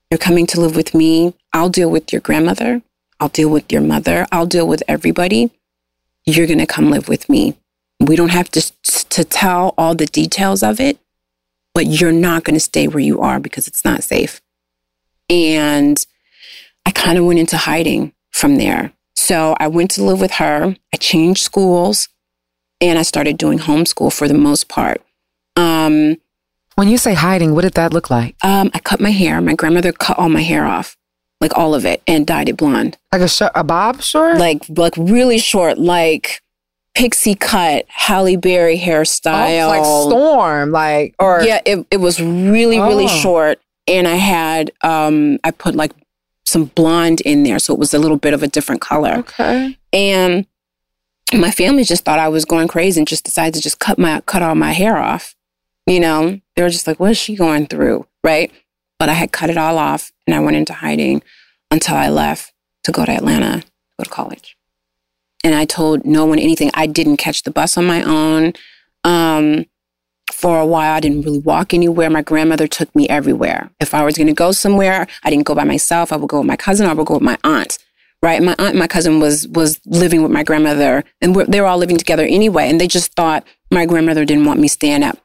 [0.09, 1.33] You're coming to live with me.
[1.53, 2.81] I'll deal with your grandmother.
[3.19, 4.25] I'll deal with your mother.
[4.31, 5.51] I'll deal with everybody.
[6.25, 7.57] You're going to come live with me.
[7.99, 8.71] We don't have to,
[9.09, 10.99] to tell all the details of it,
[11.73, 14.39] but you're not going to stay where you are because it's not safe.
[15.29, 15.97] And
[16.85, 18.93] I kind of went into hiding from there.
[19.15, 20.75] So I went to live with her.
[20.93, 22.07] I changed schools
[22.79, 25.01] and I started doing homeschool for the most part.
[25.55, 26.17] Um,
[26.75, 28.35] When you say hiding, what did that look like?
[28.43, 29.41] um, I cut my hair.
[29.41, 30.95] My grandmother cut all my hair off,
[31.41, 32.97] like all of it, and dyed it blonde.
[33.11, 34.37] Like a, sh- a bob short?
[34.37, 36.41] like like really short, like
[36.93, 39.63] pixie cut, Halle Berry hairstyle.
[39.65, 43.21] Oh, like Storm, like or yeah, it, it was really really Oh.
[43.21, 45.91] short, and I had um I put like
[46.45, 49.15] some blonde in there, so it was a little bit of a different color.
[49.17, 49.77] Okay.
[49.91, 50.45] And
[51.33, 54.21] my family just thought I was going crazy and just decided to just cut my
[54.21, 55.35] cut all my hair off.
[55.85, 58.51] You know, they were just like, "What is she going through?" Right?
[58.99, 61.21] But I had cut it all off, and I went into hiding
[61.69, 63.67] until I left to go to Atlanta, to
[63.99, 64.57] go to college.
[65.43, 66.71] And I told no one anything.
[66.73, 68.53] I didn't catch the bus on my own.
[69.03, 69.65] Um,
[70.37, 72.11] for a while, I didn't really walk anywhere.
[72.11, 73.71] My grandmother took me everywhere.
[73.79, 76.13] If I was going to go somewhere, I didn't go by myself.
[76.13, 76.85] I would go with my cousin.
[76.85, 77.79] I would go with my aunt
[78.21, 78.41] right?
[78.41, 81.67] My aunt and my cousin was was living with my grandmother, and we're, they were
[81.67, 82.69] all living together anyway.
[82.69, 85.19] And they just thought my grandmother didn't want me staying at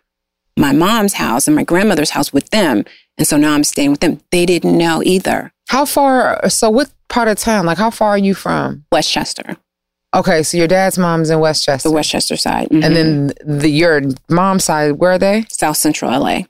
[0.56, 2.84] my mom's house and my grandmother's house with them,
[3.16, 4.20] and so now I'm staying with them.
[4.30, 5.52] They didn't know either.
[5.68, 6.48] How far?
[6.50, 7.66] So, what part of town?
[7.66, 8.84] Like, how far are you from?
[8.92, 9.56] Westchester,
[10.14, 12.94] Okay, so your dad's mom's in Westchester, the Westchester side, and Mhm.
[12.94, 14.92] then the your mom's side.
[14.92, 15.46] Where are they?
[15.50, 16.42] South Central LA.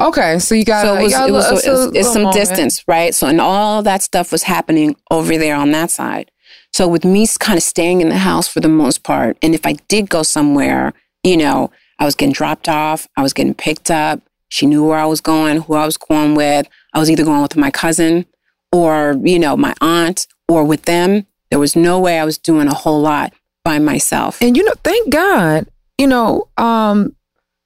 [0.00, 1.30] Okay, so you got so it was, it
[1.70, 2.34] was, it's some moment.
[2.40, 3.14] distance, right?
[3.14, 6.30] So, and all that stuff was happening over there on that side.
[6.72, 9.66] So, with me kind of staying in the house for the most part, and if
[9.66, 13.90] I did go somewhere, you know, I was getting dropped off, I was getting picked
[13.90, 14.20] up.
[14.48, 16.66] She knew where I was going, who I was going with.
[16.94, 18.24] I was either going with my cousin
[18.72, 21.26] or, you know, my aunt or with them.
[21.50, 23.32] There was no way I was doing a whole lot
[23.64, 24.40] by myself.
[24.40, 25.66] And you know, thank God,
[25.98, 27.14] you know, um,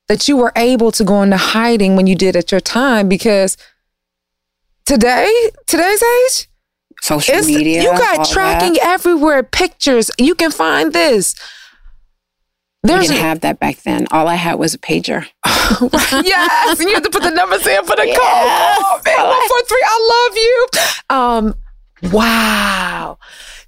[0.08, 3.56] that you were able to go into hiding when you did at your time because
[4.86, 5.30] today,
[5.66, 6.48] today's age,
[7.00, 7.82] Social it's, media.
[7.82, 8.28] you got that.
[8.30, 10.10] tracking everywhere, pictures.
[10.18, 11.34] You can find this.
[12.86, 14.06] I didn't have that back then.
[14.10, 15.26] All I had was a pager.
[15.46, 18.18] yes, and you have to put the numbers in for the Yes.
[18.18, 18.84] code.
[18.86, 19.84] Oh, man, one four three.
[19.86, 22.06] I love you.
[22.10, 23.18] Um, wow.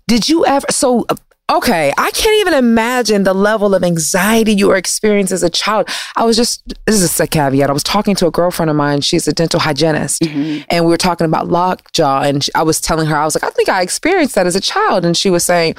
[0.09, 0.66] Did you ever?
[0.71, 1.05] So,
[1.51, 5.88] okay, I can't even imagine the level of anxiety you were experiencing as a child.
[6.16, 7.69] I was just this is a caveat.
[7.69, 9.01] I was talking to a girlfriend of mine.
[9.01, 10.64] She's a dental hygienist, Mm-hmm.
[10.71, 13.51] and we were talking about lockjaw, and I was telling her I was like, I
[13.51, 15.75] think I experienced that as a child, and she was saying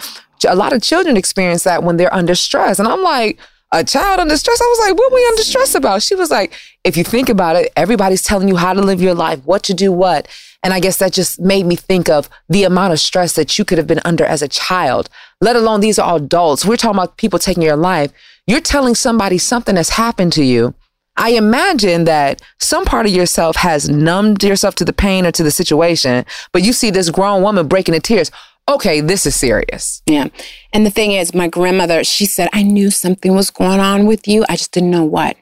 [0.48, 3.40] a lot of children experience that when they're under stress, and I'm like.
[3.72, 4.62] A child under stress.
[4.62, 6.02] I was like, what we under stress about?
[6.02, 6.54] She was like,
[6.84, 9.74] if you think about it, everybody's telling you how to live your life, what to
[9.74, 10.28] do, what.
[10.64, 13.66] And I guess that just made me think of the amount of stress that you
[13.66, 15.10] could have been under as a child,
[15.42, 16.66] let alone these are all adults.
[16.66, 18.12] We're talking about people taking your life.
[18.48, 20.74] You're telling somebody something that's happened to you.
[21.18, 25.44] I imagine that some part of yourself has numbed yourself to the pain or to
[25.44, 28.32] the situation, but you see this grown woman breaking in tears.
[28.70, 30.02] Okay, this is serious.
[30.06, 30.28] Yeah.
[30.74, 34.28] And the thing is, my grandmother, she said, I knew something was going on with
[34.28, 34.44] you.
[34.50, 35.38] I just didn't know what.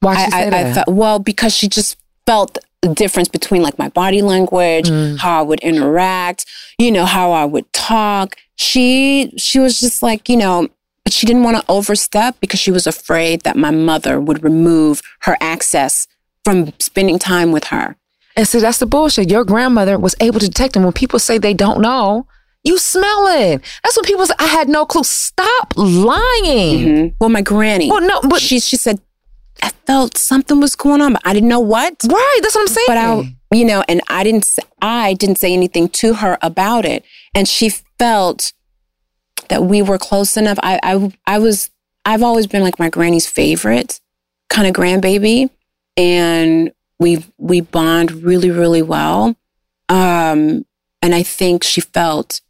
[0.00, 0.66] Why she I, I, that?
[0.66, 5.18] I felt, well, because she just felt the difference between like my body language, Mm.
[5.18, 6.46] how I would interact,
[6.78, 8.36] you know, how I would talk.
[8.56, 10.66] She she was just like, you know,
[11.04, 15.02] but she didn't want to overstep because she was afraid that my mother would remove
[15.20, 16.08] her access
[16.44, 17.96] from spending time with her.
[18.34, 19.30] And see, that's the bullshit.
[19.30, 20.82] Your grandmother was able to detect them.
[20.84, 22.26] When people say they don't know,
[22.64, 23.60] you smell it.
[23.82, 25.02] That's when people say, I had no clue.
[25.04, 26.78] Stop lying.
[26.86, 27.14] Mhm.
[27.20, 27.90] Well, my granny.
[27.90, 29.00] Well, no, but she she said
[29.62, 31.94] I felt something was going on, but I didn't know what.
[32.08, 32.86] right, that's what I'm saying.
[32.88, 36.84] But I, you know, and I didn't, s- I didn't say anything to her about
[36.84, 38.52] it, and she felt
[39.48, 40.58] that we were close enough.
[40.62, 41.70] I, I, I was,
[42.04, 44.00] I've always been like my granny's favorite
[44.48, 45.50] kind of grandbaby,
[45.96, 49.36] and we we bond really, really well.
[49.88, 50.64] Um,
[51.02, 52.40] and I think she felt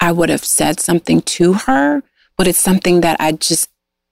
[0.00, 2.02] I would have said something to her,
[2.36, 3.68] but it's something that I just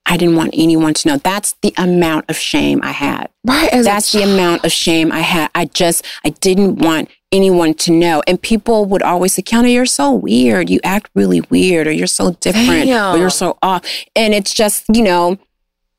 [0.07, 1.17] I didn't want anyone to know.
[1.17, 3.29] That's the amount of shame I had.
[3.43, 5.49] right, That's the amount of shame I had.
[5.55, 8.21] I just, I didn't want anyone to know.
[8.27, 10.69] And people would always say, Kiana, you're so weird.
[10.69, 13.83] You act really weird, or you're so different, or you're so off.
[14.15, 15.39] And it's just, you know,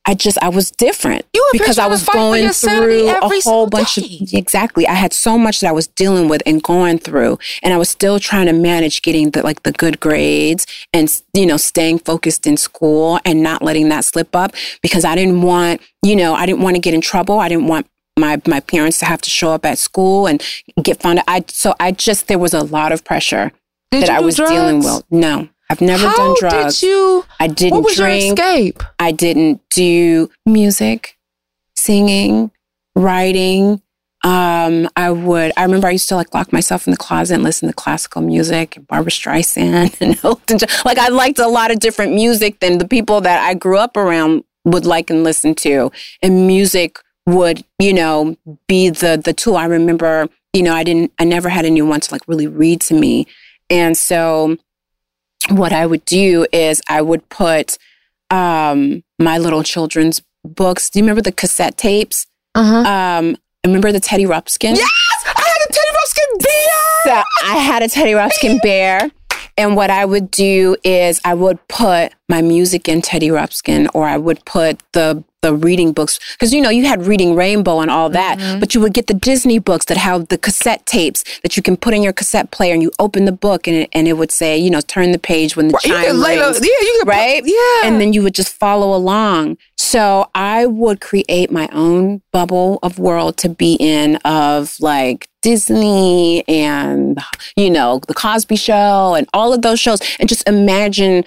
[0.08, 4.18] I just, I was different because I was going through a whole bunch day.
[4.22, 4.86] of, exactly.
[4.86, 7.38] I had so much that I was dealing with and going through.
[7.62, 11.44] And I was still trying to manage getting the, like the good grades and, you
[11.44, 15.80] know, staying focused in school and not letting that slip up because I didn't want,
[16.04, 17.40] you know, I didn't want to get in trouble.
[17.40, 20.40] I didn't want my, my parents to have to show up at school and
[20.82, 21.24] get found out.
[21.26, 23.50] I, so I just, there was a lot of pressure
[23.90, 24.96] Did that I was dealing drugs?
[24.96, 25.04] with.
[25.10, 26.80] No, I've never How done drugs.
[26.80, 27.24] did you?
[27.40, 28.38] I didn't What was drink.
[28.38, 28.82] your escape?
[28.98, 31.16] I didn't do music,
[31.74, 32.50] singing,
[32.94, 33.82] writing.
[34.24, 37.42] Um, I would, I remember I used to like lock myself in the closet and
[37.44, 40.68] listen to classical music, and Barbra Streisand and Elton John.
[40.84, 43.96] Like I liked a lot of different music than the people that I grew up
[43.96, 45.92] around would like and listen to.
[46.22, 49.56] And music would, you know, be the, the tool.
[49.56, 52.94] I remember, you know, I didn't, I never had anyone to like really read to
[52.94, 53.26] me.
[53.70, 54.56] And so
[55.50, 57.78] what I would do is I would put,
[58.30, 60.90] um, my little children's books.
[60.90, 62.26] Do you remember the cassette tapes?
[62.54, 62.76] Uh-huh.
[62.78, 64.76] Um, I remember the Teddy Ruxpin.
[64.76, 64.90] Yes,
[65.24, 66.72] I had a Teddy Ruxpin beer.
[67.04, 69.10] So I had a Teddy Ruxpin bear.
[69.58, 74.06] And what I would do is I would put my music in Teddy Ruxpin or
[74.06, 77.90] I would put the the reading books because you know you had reading rainbow and
[77.96, 78.60] all that Mm-hmm.
[78.60, 81.76] but you would get the disney books that have the cassette tapes that you can
[81.84, 84.32] put in your cassette player and you open the book and it, and it would
[84.40, 87.20] say you know turn the page when the Right, chime rings yeah, you could put-
[87.20, 87.42] right?
[87.58, 87.86] yeah.
[87.86, 89.56] And then you would just follow along.
[89.78, 96.46] So I would create my own bubble of world to be in of like Disney
[96.48, 97.18] and,
[97.56, 101.24] you know, the Cosby Show and all of those shows and just imagine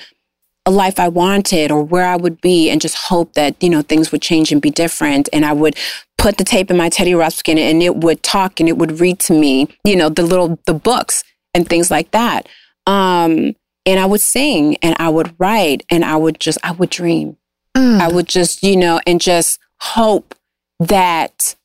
[0.69, 3.81] a life I wanted or where I would be and just hope that, you know,
[3.81, 5.27] things would change and be different.
[5.33, 5.75] And I would
[6.19, 9.17] put the tape in my Teddy Ruxpin and it would talk and it would read
[9.21, 11.23] to me, you know, the little, the books
[11.55, 12.47] and things like that.
[12.85, 13.55] Um,
[13.87, 17.37] and I would sing and I would write and I would just, I would dream.
[17.75, 17.99] Mm.
[17.99, 20.35] I would just, you know, and just hope
[20.79, 21.55] that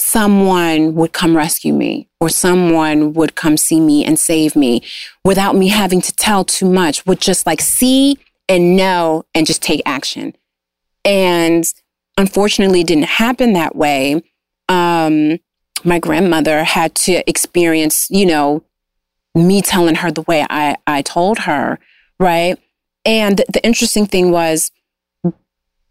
[0.00, 4.82] someone would come rescue me or someone would come see me and save me
[5.24, 9.62] without me having to tell too much, would just like see and know and just
[9.62, 10.34] take action.
[11.04, 11.64] And
[12.16, 14.22] unfortunately, it didn't happen that way.
[14.68, 15.38] Um,
[15.84, 18.62] my grandmother had to experience, you know,
[19.34, 21.78] me telling her the way I, I told her,
[22.18, 22.58] right?
[23.04, 24.70] And the, the interesting thing was,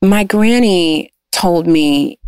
[0.02, 2.19] my granny told me,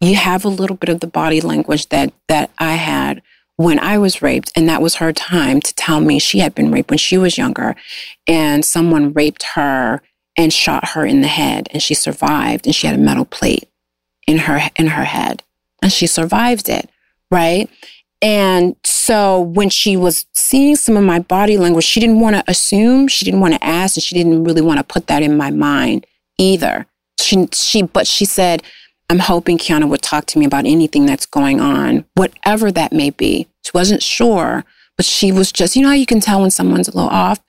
[0.00, 3.22] "You have a little bit of the body language that that I had
[3.56, 6.70] when I was raped, and that was her time to tell me she had been
[6.70, 7.74] raped when she was younger,
[8.26, 10.02] and someone raped her
[10.36, 13.68] and shot her in the head, and she survived, and she had a metal plate
[14.26, 15.42] in her in her head,
[15.82, 16.90] and she survived it,
[17.30, 17.70] right?"
[18.22, 22.44] And so when she was seeing some of my body language, she didn't want to
[22.48, 25.36] assume, she didn't want to ask, and she didn't really want to put that in
[25.36, 26.06] my mind
[26.38, 26.86] either.
[27.20, 28.62] She she but she said,
[29.08, 33.10] I'm hoping Kiana would talk to me about anything that's going on, whatever that may
[33.10, 33.46] be.
[33.64, 34.64] She wasn't sure,
[34.96, 37.40] but she was just, you know how you can tell when someone's a little off?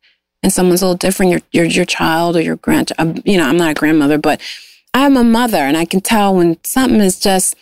[0.43, 3.47] and someone's a little different, your your your child or your grand, um, you know,
[3.47, 4.41] I'm not a grandmother, but
[4.93, 7.55] I'm a mother, and I can tell when something is just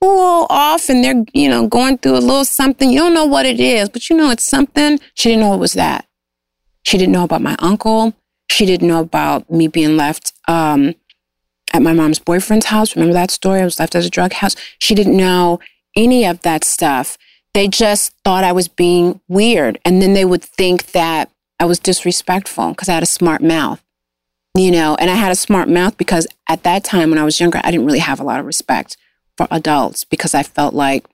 [0.00, 2.90] a little off, and they're you know going through a little something.
[2.90, 4.98] You don't know what it is, but you know it's something.
[5.14, 6.06] She didn't know it was that.
[6.84, 8.14] She didn't know about my uncle.
[8.50, 10.94] She didn't know about me being left um,
[11.72, 12.96] at my mom's boyfriend's house.
[12.96, 13.60] Remember that story?
[13.60, 14.56] I was left at a drug house.
[14.78, 15.60] She didn't know
[15.96, 17.18] any of that stuff.
[17.54, 19.78] They just thought I was being weird.
[19.84, 23.82] And then they would think that I was disrespectful because I had a smart mouth,
[24.56, 27.40] you know, and I had a smart mouth because at that time when I was
[27.40, 28.96] younger, I didn't really have a lot of respect
[29.36, 31.04] for adults because I felt like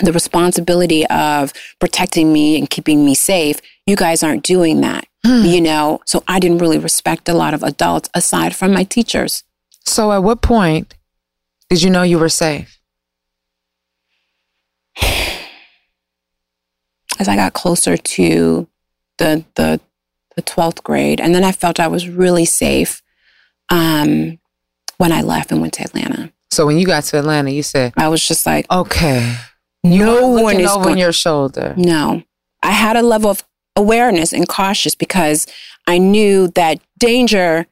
[0.00, 5.44] the responsibility of protecting me and keeping me safe, you guys aren't doing that, Hmm.
[5.44, 6.00] you know?
[6.06, 9.44] So I didn't really respect a lot of adults aside from my teachers.
[9.84, 10.94] So, at what point
[11.68, 12.78] did you know you were safe?
[17.18, 18.68] as I got closer to
[19.18, 19.80] the the
[20.36, 23.02] the twelfth grade, and then I felt I was really safe
[23.68, 24.38] um,
[24.98, 26.32] when I left and went to Atlanta.
[26.50, 29.36] So, when you got to Atlanta, you said, I was just like, okay,
[29.84, 30.98] no one is over going.
[30.98, 31.74] your shoulder.
[31.76, 32.22] no,
[32.62, 33.42] I had a level of
[33.76, 35.46] awareness and cautious because
[35.86, 37.66] I knew that danger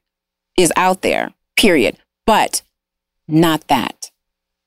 [0.56, 1.32] is out there.
[1.56, 1.96] Period,
[2.26, 2.62] but
[3.28, 4.10] not that.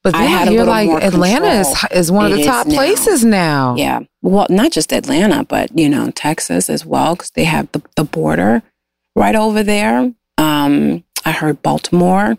[0.03, 2.75] But then I, had little like Atlanta is, is one of the top now.
[2.75, 3.75] places now.
[3.77, 4.01] Yeah.
[4.21, 8.03] Well, not just Atlanta, but you know, Texas as well, because they have the, the
[8.03, 8.63] border
[9.15, 10.13] right over there.
[10.37, 12.37] Um, I heard Baltimore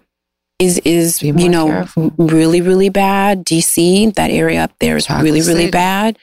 [0.59, 2.13] is is you know careful.
[2.19, 3.45] really really bad.
[3.45, 5.71] DC, that area up there is Chocolate really really City.
[5.71, 6.19] bad.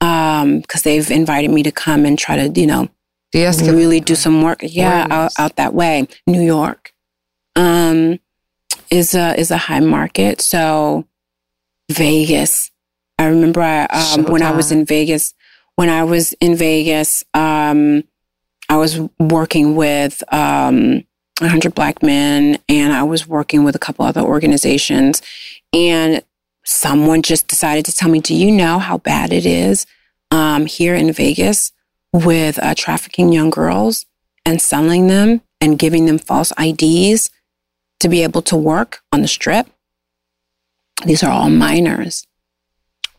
[0.00, 2.88] Um, because they've invited me to come and try to you know
[3.32, 3.74] De-escalate.
[3.74, 4.58] really do some work.
[4.62, 6.06] Yeah, out, out that way.
[6.26, 6.91] New York,
[7.56, 8.18] um,
[8.90, 10.40] is a is a high market.
[10.40, 11.06] So
[11.90, 12.70] Vegas.
[13.18, 15.34] I remember I, um, when I was in Vegas.
[15.76, 18.04] When I was in Vegas, um,
[18.68, 21.04] I was working with um,
[21.38, 25.22] 100 Black Men, and I was working with a couple other organizations.
[25.72, 26.22] And
[26.64, 29.86] someone just decided to tell me, "Do you know how bad it is
[30.30, 31.72] um, here in Vegas
[32.12, 34.04] with uh, trafficking young girls
[34.44, 37.30] and selling them and giving them false IDs
[38.02, 39.66] to be able to work on the strip?"
[41.04, 42.26] These are all minors.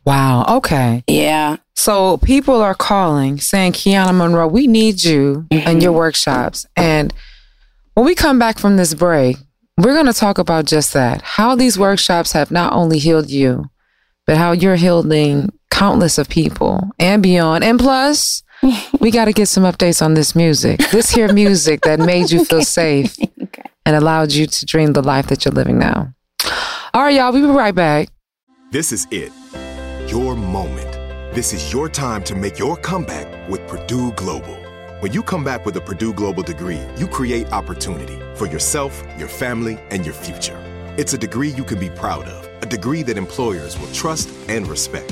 [0.05, 0.45] Wow.
[0.57, 1.03] Okay.
[1.07, 1.57] Yeah.
[1.75, 5.97] So people are calling saying, Kiana Monroe, we need you in your mm-hmm.
[5.97, 6.65] workshops.
[6.75, 7.13] And
[7.93, 9.37] when we come back from this break,
[9.77, 13.69] we're going to talk about just that how these workshops have not only healed you,
[14.25, 17.63] but how you're healing countless of people and beyond.
[17.63, 18.43] And plus,
[18.99, 22.45] we got to get some updates on this music, this here music that made you
[22.45, 23.17] feel safe.
[23.85, 26.13] And allowed you to dream the life that you're living now.
[26.93, 28.09] All right, y'all, we'll be right back.
[28.71, 29.31] This is it.
[30.07, 30.91] Your moment.
[31.33, 34.55] This is your time to make your comeback with Purdue Global.
[34.99, 39.27] When you come back with a Purdue Global degree, you create opportunity for yourself, your
[39.27, 40.57] family, and your future.
[40.97, 44.67] It's a degree you can be proud of, a degree that employers will trust and
[44.67, 45.11] respect.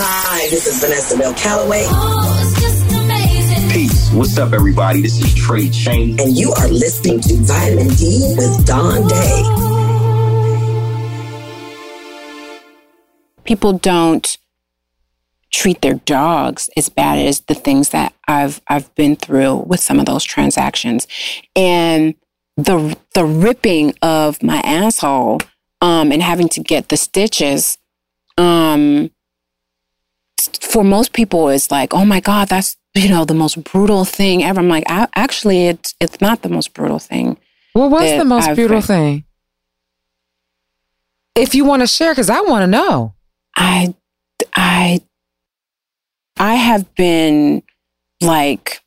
[0.00, 1.82] Hi, this is Vanessa Bell Calloway.
[3.72, 4.12] Peace.
[4.12, 5.02] What's up, everybody?
[5.02, 6.20] This is Trey Chain.
[6.20, 9.42] And you are listening to Vitamin D with Dawn Day.
[13.42, 14.38] People don't
[15.50, 19.98] treat their dogs as bad as the things that I've I've been through with some
[19.98, 21.08] of those transactions.
[21.56, 22.14] And
[22.56, 25.40] the the ripping of my asshole
[25.80, 27.78] um, and having to get the stitches
[28.36, 29.10] um,
[30.60, 34.42] for most people it's like, oh my God, that's you know the most brutal thing
[34.44, 34.60] ever.
[34.60, 37.36] I'm like, actually, it's it's not the most brutal thing.
[37.74, 39.24] Well, what's the most I've brutal thing?
[41.34, 43.14] If you want to share, because I want to know.
[43.56, 43.94] I
[44.56, 45.00] I
[46.36, 47.62] I have been
[48.20, 48.80] like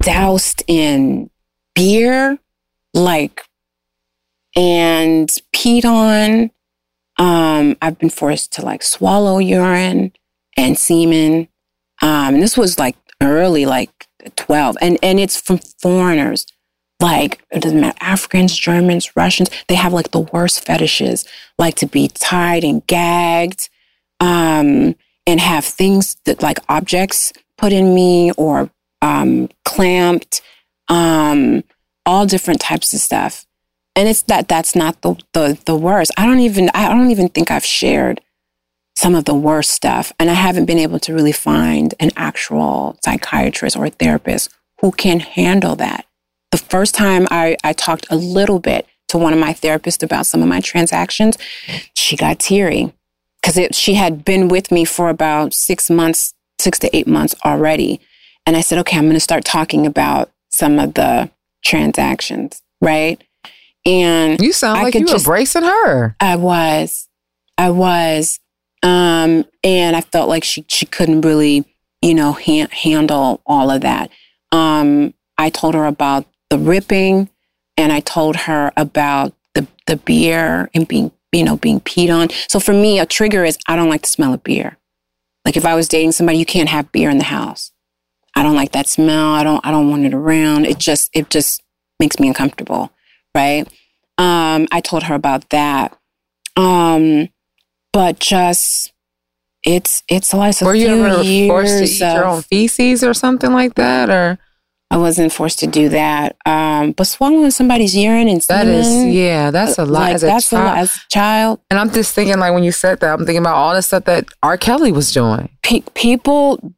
[0.00, 1.30] doused in
[1.74, 2.38] beer,
[2.94, 3.44] like
[4.56, 6.50] and peed on
[7.20, 10.12] um, I've been forced to like swallow urine
[10.56, 11.48] and semen.
[12.00, 14.06] Um, and this was like early, like
[14.36, 14.78] 12.
[14.80, 16.46] And, and it's from foreigners.
[16.98, 21.26] Like, it doesn't matter, Africans, Germans, Russians, they have like the worst fetishes,
[21.58, 23.70] like to be tied and gagged,
[24.20, 24.94] um,
[25.26, 30.42] and have things that like objects put in me or um, clamped,
[30.88, 31.64] um,
[32.04, 33.46] all different types of stuff
[34.00, 36.10] and it's that that's not the, the the worst.
[36.16, 38.22] I don't even i don't even think i've shared
[38.96, 40.10] some of the worst stuff.
[40.18, 44.48] And i haven't been able to really find an actual psychiatrist or therapist
[44.80, 46.06] who can handle that.
[46.50, 50.24] The first time i i talked a little bit to one of my therapists about
[50.24, 51.36] some of my transactions
[51.94, 52.94] she got teary.
[53.42, 58.00] Because she had been with me for about six months six to eight months already.
[58.46, 61.30] And i said okay i'm going to start talking about some of the
[61.62, 63.22] transactions right
[63.84, 66.16] and you sound I like you were bracing her.
[66.20, 67.08] I was.
[67.56, 68.38] I was.
[68.82, 71.64] Um, and I felt like she she couldn't really,
[72.02, 74.10] you know, ha- handle all of that.
[74.52, 77.30] Um, I told her about the ripping
[77.76, 82.28] and I told her about the the beer and being, you know, being peed on.
[82.48, 84.76] So for me, a trigger is I don't like the smell of beer.
[85.44, 87.72] Like if I was dating somebody, you can't have beer in the house.
[88.34, 89.32] I don't like that smell.
[89.32, 90.66] I don't I don't want it around.
[90.66, 91.62] It just it just
[91.98, 92.90] makes me uncomfortable
[93.34, 93.66] right?
[94.18, 95.96] Um, I told her about that.
[96.56, 97.28] Um,
[97.92, 98.92] but just
[99.62, 103.74] it's it's like were you ever forced to eat your own feces or something like
[103.74, 104.38] that, or
[104.90, 106.36] I wasn't forced to do that.
[106.46, 110.00] Um, but swallowing somebody's urine and that is yeah, that's a lot.
[110.00, 110.62] Like, as a that's child.
[110.62, 111.60] a lot as a child.
[111.70, 114.04] And I'm just thinking, like when you said that, I'm thinking about all the stuff
[114.04, 114.56] that R.
[114.56, 115.48] Kelly was doing.
[115.62, 116.74] Pe- people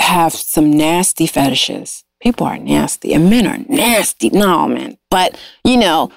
[0.00, 4.30] have some nasty fetishes people are nasty and men are nasty.
[4.30, 4.98] No, man.
[5.10, 6.10] But, you know,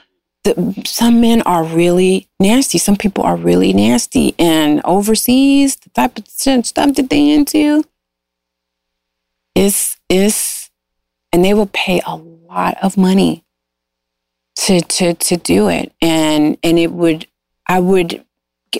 [0.43, 2.77] the, some men are really nasty.
[2.77, 4.35] Some people are really nasty.
[4.39, 7.83] And overseas, the type of stuff that they into
[9.55, 10.69] is, is,
[11.31, 13.43] and they will pay a lot of money
[14.57, 15.93] to, to, to do it.
[16.01, 17.27] And, and it would,
[17.67, 18.25] I would,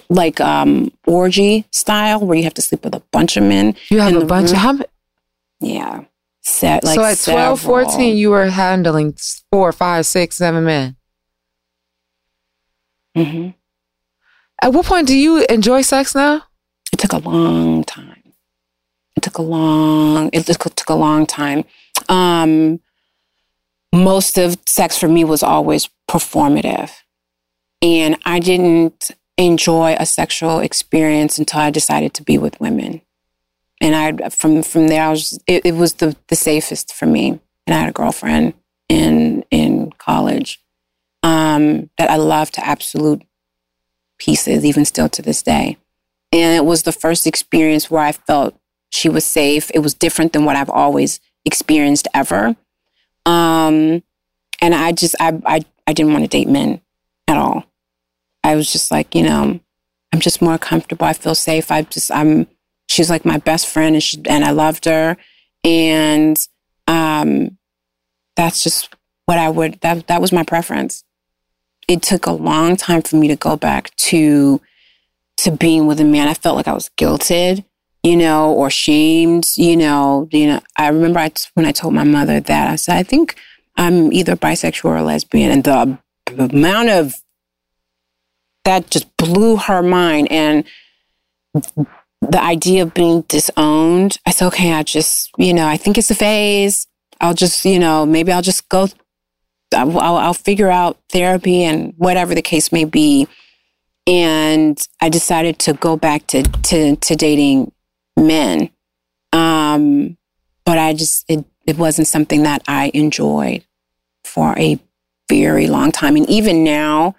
[0.07, 3.75] like um orgy style where you have to sleep with a bunch of men.
[3.89, 4.55] You have a bunch room.
[4.55, 4.79] of how
[5.59, 6.03] yeah
[6.41, 7.57] set like so at several.
[7.57, 9.15] 12 14 you were handling
[9.51, 10.95] four five six seven men?
[13.17, 13.49] Mm-hmm.
[14.61, 16.43] at what point do you enjoy sex now?
[16.93, 18.33] It took a long time.
[19.17, 21.65] It took a long it took a long time.
[22.07, 22.79] Um
[23.93, 26.91] most of sex for me was always performative.
[27.81, 33.01] And i didn't enjoy a sexual experience until i decided to be with women
[33.81, 37.39] and I from from there I was it, it, was the the safest for me.
[37.65, 38.53] And I had a girlfriend
[38.87, 40.59] in in college
[41.23, 43.21] um, that I love to absolute
[44.17, 45.77] pieces, even still to this day.
[46.31, 48.55] And it was the first experience where I felt
[48.91, 49.71] She was safe.
[49.73, 52.55] It was different than what I've always experienced ever.
[53.25, 54.03] Um,
[54.61, 56.81] and I just, I, I, I didn't want to date men
[57.27, 57.65] at all.
[58.43, 59.59] I was just like, you know,
[60.11, 61.05] I'm just more comfortable.
[61.05, 61.71] I feel safe.
[61.71, 62.47] I just, I'm,
[62.89, 65.15] she's like my best friend and she, and I loved her.
[65.63, 66.37] And,
[66.87, 67.57] um,
[68.35, 68.93] that's just
[69.25, 71.03] what I would, that, that was my preference.
[71.87, 74.61] It took a long time for me to go back to,
[75.37, 76.27] to being with a man.
[76.27, 77.63] I felt like I was guilted,
[78.03, 82.03] you know, or shamed, you know, you know, I remember I, when I told my
[82.03, 83.35] mother that I said, I think
[83.75, 85.51] I'm either bisexual or lesbian.
[85.51, 85.97] And the
[86.51, 87.15] amount of
[88.65, 90.31] that just blew her mind.
[90.31, 90.63] And
[92.21, 96.11] the idea of being disowned, I said, okay, I just, you know, I think it's
[96.11, 96.87] a phase.
[97.21, 98.87] I'll just, you know, maybe I'll just go,
[99.73, 103.27] I'll, I'll figure out therapy and whatever the case may be.
[104.07, 107.71] And I decided to go back to, to, to dating
[108.17, 108.69] men.
[109.33, 110.17] Um,
[110.65, 113.63] but I just, it, it wasn't something that I enjoyed
[114.23, 114.79] for a
[115.29, 116.15] very long time.
[116.15, 117.15] And even now,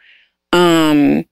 [0.53, 1.25] um,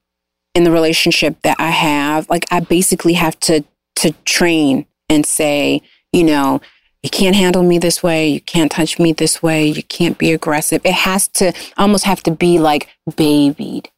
[0.59, 3.65] in the relationship that I have, like I basically have to
[3.97, 5.83] to train and say,
[6.13, 6.61] you know,
[7.05, 10.33] you can't handle me this way, you can't touch me this way, you can't be
[10.33, 10.81] aggressive.
[10.85, 13.89] It has to almost have to be like babied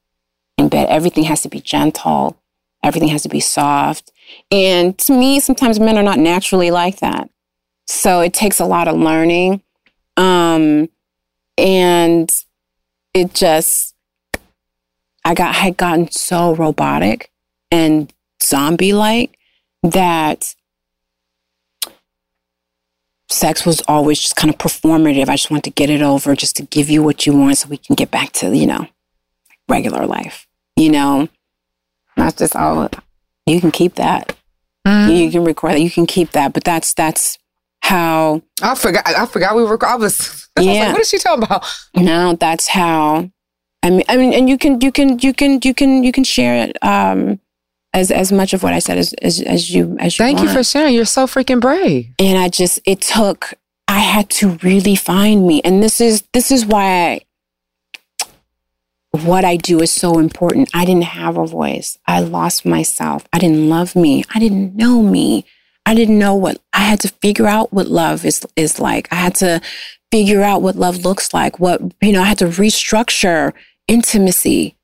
[0.58, 0.88] in bed.
[0.90, 2.36] Everything has to be gentle.
[2.82, 4.12] Everything has to be soft.
[4.50, 7.30] And to me, sometimes men are not naturally like that.
[7.86, 9.62] So it takes a lot of learning.
[10.18, 10.90] Um,
[11.56, 12.30] and
[13.14, 13.89] it just
[15.24, 17.30] I got had gotten so robotic
[17.70, 18.12] and
[18.42, 19.38] zombie like
[19.82, 20.54] that
[23.28, 25.28] sex was always just kind of performative.
[25.28, 27.68] I just want to get it over just to give you what you want so
[27.68, 28.88] we can get back to, you know,
[29.68, 30.46] regular life.
[30.76, 31.28] You know,
[32.16, 32.88] that's just all
[33.46, 34.36] you can keep that.
[34.86, 35.12] Mm-hmm.
[35.12, 35.80] You can record that.
[35.80, 36.52] You can keep that.
[36.52, 37.38] But that's that's
[37.82, 40.62] how I forgot I forgot we were I was, yeah.
[40.64, 41.64] I was like, what is she talking about?
[41.94, 43.30] No, that's how
[43.82, 46.24] I mean, I mean, and you can, you can, you can, you can, you can
[46.24, 47.40] share it um,
[47.92, 50.24] as as much of what I said as as, as you as you.
[50.24, 50.48] Thank want.
[50.48, 50.94] you for sharing.
[50.94, 52.08] You're so freaking brave.
[52.18, 53.54] And I just, it took.
[53.88, 57.20] I had to really find me, and this is this is why I,
[59.10, 60.70] what I do is so important.
[60.72, 61.98] I didn't have a voice.
[62.06, 63.26] I lost myself.
[63.32, 64.24] I didn't love me.
[64.32, 65.44] I didn't know me.
[65.84, 69.08] I didn't know what I had to figure out what love is is like.
[69.10, 69.60] I had to
[70.12, 71.58] figure out what love looks like.
[71.58, 73.52] What you know, I had to restructure
[73.90, 74.76] intimacy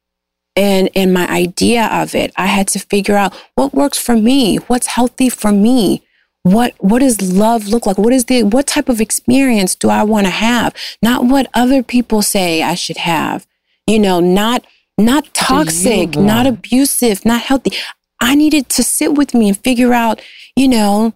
[0.56, 2.32] and and my idea of it.
[2.36, 6.02] I had to figure out what works for me what's healthy for me
[6.42, 7.98] what what does love look like?
[7.98, 10.74] What is the what type of experience do i want to have?
[11.02, 13.46] Not what other people say i should have
[13.86, 14.64] you know not
[14.98, 17.72] not toxic not abusive not healthy.
[18.20, 20.20] I needed to sit with me and figure out
[20.56, 21.14] you know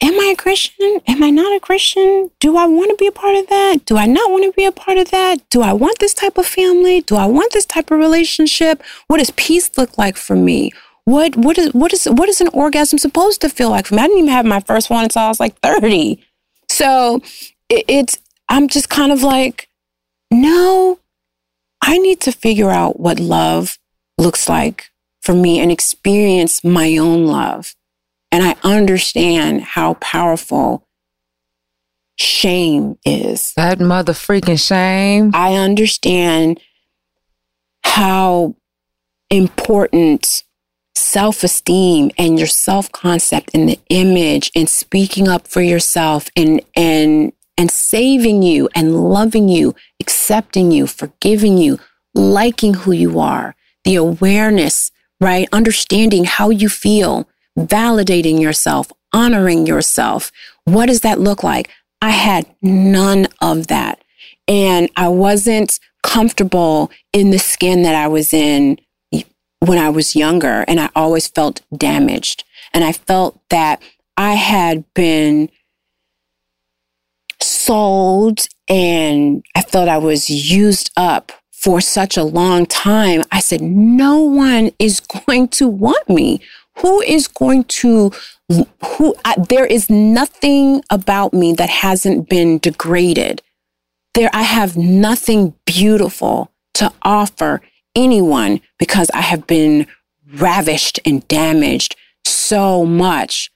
[0.00, 1.00] am I a Christian?
[1.06, 2.30] Am I not a Christian?
[2.40, 3.84] Do I want to be a part of that?
[3.84, 5.48] Do I not want to be a part of that?
[5.50, 7.00] Do I want this type of family?
[7.00, 8.82] Do I want this type of relationship?
[9.08, 10.72] What does peace look like for me?
[11.04, 14.02] What what is what is what is an orgasm supposed to feel like for me?
[14.02, 16.22] I didn't even have my first one until I was like 30.
[16.68, 17.22] So
[17.68, 18.18] it, it's
[18.48, 19.68] I'm just kind of like,
[20.30, 20.98] no,
[21.82, 23.78] I need to figure out what love
[24.18, 24.90] looks like
[25.22, 27.74] for me and experience my own love.
[28.30, 30.86] And I understand how powerful
[32.16, 33.54] shame is.
[33.54, 35.30] That mother freaking shame.
[35.34, 36.60] I understand
[37.84, 38.56] how
[39.30, 40.44] important
[40.94, 46.60] self esteem and your self concept and the image and speaking up for yourself and,
[46.76, 51.78] and, and saving you and loving you, accepting you, forgiving you,
[52.14, 53.54] liking who you are,
[53.84, 55.48] the awareness, right?
[55.52, 57.28] Understanding how you feel
[57.66, 60.30] validating yourself, honoring yourself.
[60.64, 61.70] What does that look like?
[62.00, 64.02] I had none of that.
[64.46, 68.78] And I wasn't comfortable in the skin that I was in
[69.60, 70.64] when I was younger.
[70.68, 72.44] And I always felt damaged.
[72.72, 73.82] And I felt that
[74.16, 75.50] I had been
[77.40, 83.22] sold and I felt I was used up for such a long time.
[83.32, 86.40] I said, no one is going to want me
[86.80, 88.12] who is going to
[88.96, 93.42] who I, there is nothing about me that hasn't been degraded
[94.14, 97.60] there i have nothing beautiful to offer
[97.94, 99.86] anyone because i have been
[100.34, 103.50] ravished and damaged so much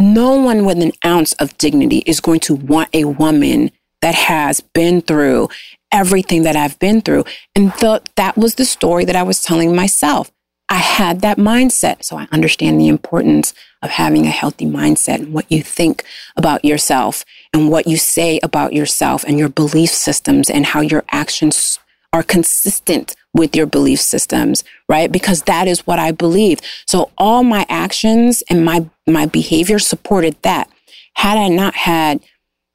[0.00, 4.60] no one with an ounce of dignity is going to want a woman that has
[4.60, 5.48] been through
[5.92, 7.24] everything that I've been through.
[7.54, 10.30] And the, that was the story that I was telling myself.
[10.68, 12.04] I had that mindset.
[12.04, 16.04] So I understand the importance of having a healthy mindset and what you think
[16.36, 21.04] about yourself and what you say about yourself and your belief systems and how your
[21.10, 21.78] actions
[22.12, 25.12] are consistent with your belief systems, right?
[25.12, 26.60] Because that is what I believe.
[26.86, 30.70] So all my actions and my, my behavior supported that.
[31.14, 32.20] Had I not had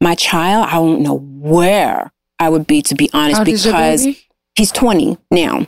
[0.01, 3.47] my child, I don't know where I would be, to be honest, oh, How old
[3.47, 4.07] is your because
[4.55, 5.67] he's 20 now.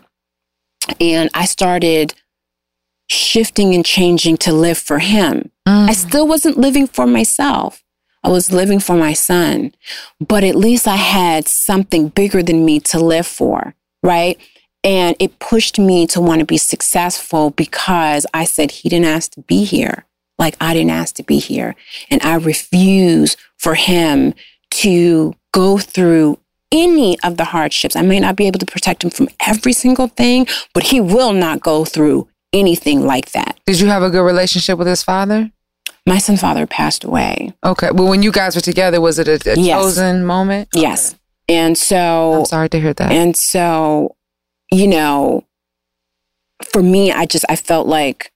[0.99, 2.13] And I started
[3.07, 5.51] shifting and changing to live for him.
[5.65, 5.95] I mm.
[5.95, 7.83] still wasn't living for myself.
[8.23, 9.73] I was living for my son,
[10.19, 14.39] but at least I had something bigger than me to live for, right?
[14.83, 19.31] And it pushed me to want to be successful because I said he didn't ask
[19.31, 20.05] to be here.
[20.39, 21.75] Like I didn't ask to be here.
[22.09, 24.33] And I refuse for him
[24.71, 26.39] to go through
[26.75, 27.95] any of the hardships.
[27.95, 31.33] I may not be able to protect him from every single thing, but he will
[31.33, 33.59] not go through anything like that.
[33.65, 35.51] Did you have a good relationship with his father?
[36.05, 37.53] My son's father passed away.
[37.65, 37.89] Okay.
[37.91, 39.81] Well, when you guys were together, was it a, a Yes.
[39.81, 40.69] chosen moment?
[40.73, 41.15] Yes.
[41.49, 43.11] And so I'm sorry to hear that.
[43.11, 44.15] And so,
[44.71, 45.45] you know,
[46.71, 48.31] for me, I just I felt like,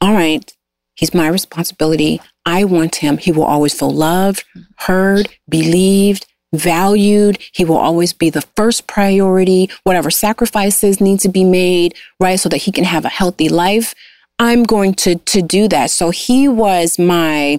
[0.00, 0.52] all right,
[0.94, 2.20] he's my responsibility.
[2.46, 3.18] I want him.
[3.18, 4.44] He will always feel loved,
[4.78, 7.38] heard, believed, valued.
[7.52, 9.70] He will always be the first priority.
[9.84, 13.94] Whatever sacrifices need to be made, right, so that he can have a healthy life.
[14.38, 15.90] I'm going to to do that.
[15.90, 17.58] So he was my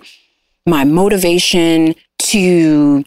[0.65, 3.03] my motivation to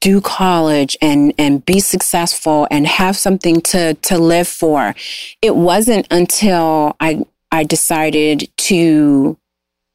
[0.00, 4.94] do college and and be successful and have something to to live for.
[5.40, 9.38] It wasn't until I I decided to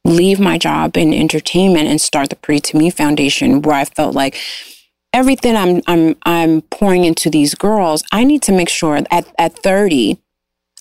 [0.05, 4.15] leave my job in entertainment and start the Pretty to Me Foundation where I felt
[4.15, 4.37] like
[5.13, 9.53] everything I'm I'm I'm pouring into these girls, I need to make sure at at
[9.59, 10.19] 30,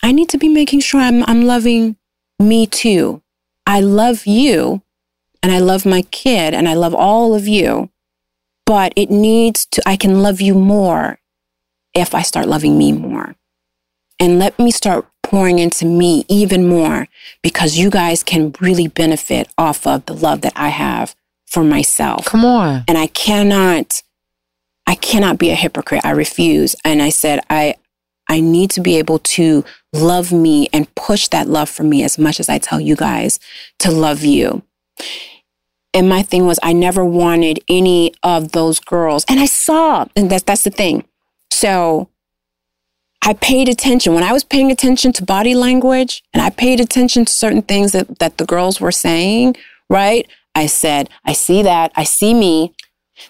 [0.03, 1.97] I need to be making sure I'm I'm loving
[2.39, 3.23] me too.
[3.67, 4.83] I love you
[5.43, 7.91] and I love my kid and I love all of you
[8.69, 11.19] but it needs to, I can love you more
[11.95, 13.35] if I start loving me more.
[14.21, 17.09] And let me start pouring into me even more
[17.43, 21.17] because you guys can really benefit off of the love that I have
[21.47, 22.27] for myself.
[22.27, 22.85] Come on.
[22.87, 24.03] And I cannot,
[24.89, 26.01] I cannot be a hypocrite.
[26.03, 26.75] I refuse.
[26.83, 27.75] And I said, I,
[28.27, 29.63] I need to be able to
[29.93, 33.39] love me and push that love for me as much as I tell you guys
[33.81, 34.63] to love you.
[35.93, 39.27] And my thing was, I never wanted any of those girls.
[39.29, 41.05] And I saw, and that's, that's the thing.
[41.51, 42.09] So
[43.21, 44.15] I paid attention.
[44.15, 47.93] When I was paying attention to body language and I paid attention to certain things
[47.93, 49.57] that, that the girls were saying,
[49.91, 50.27] right?
[50.55, 51.93] I said, I see that.
[51.95, 52.75] I see me.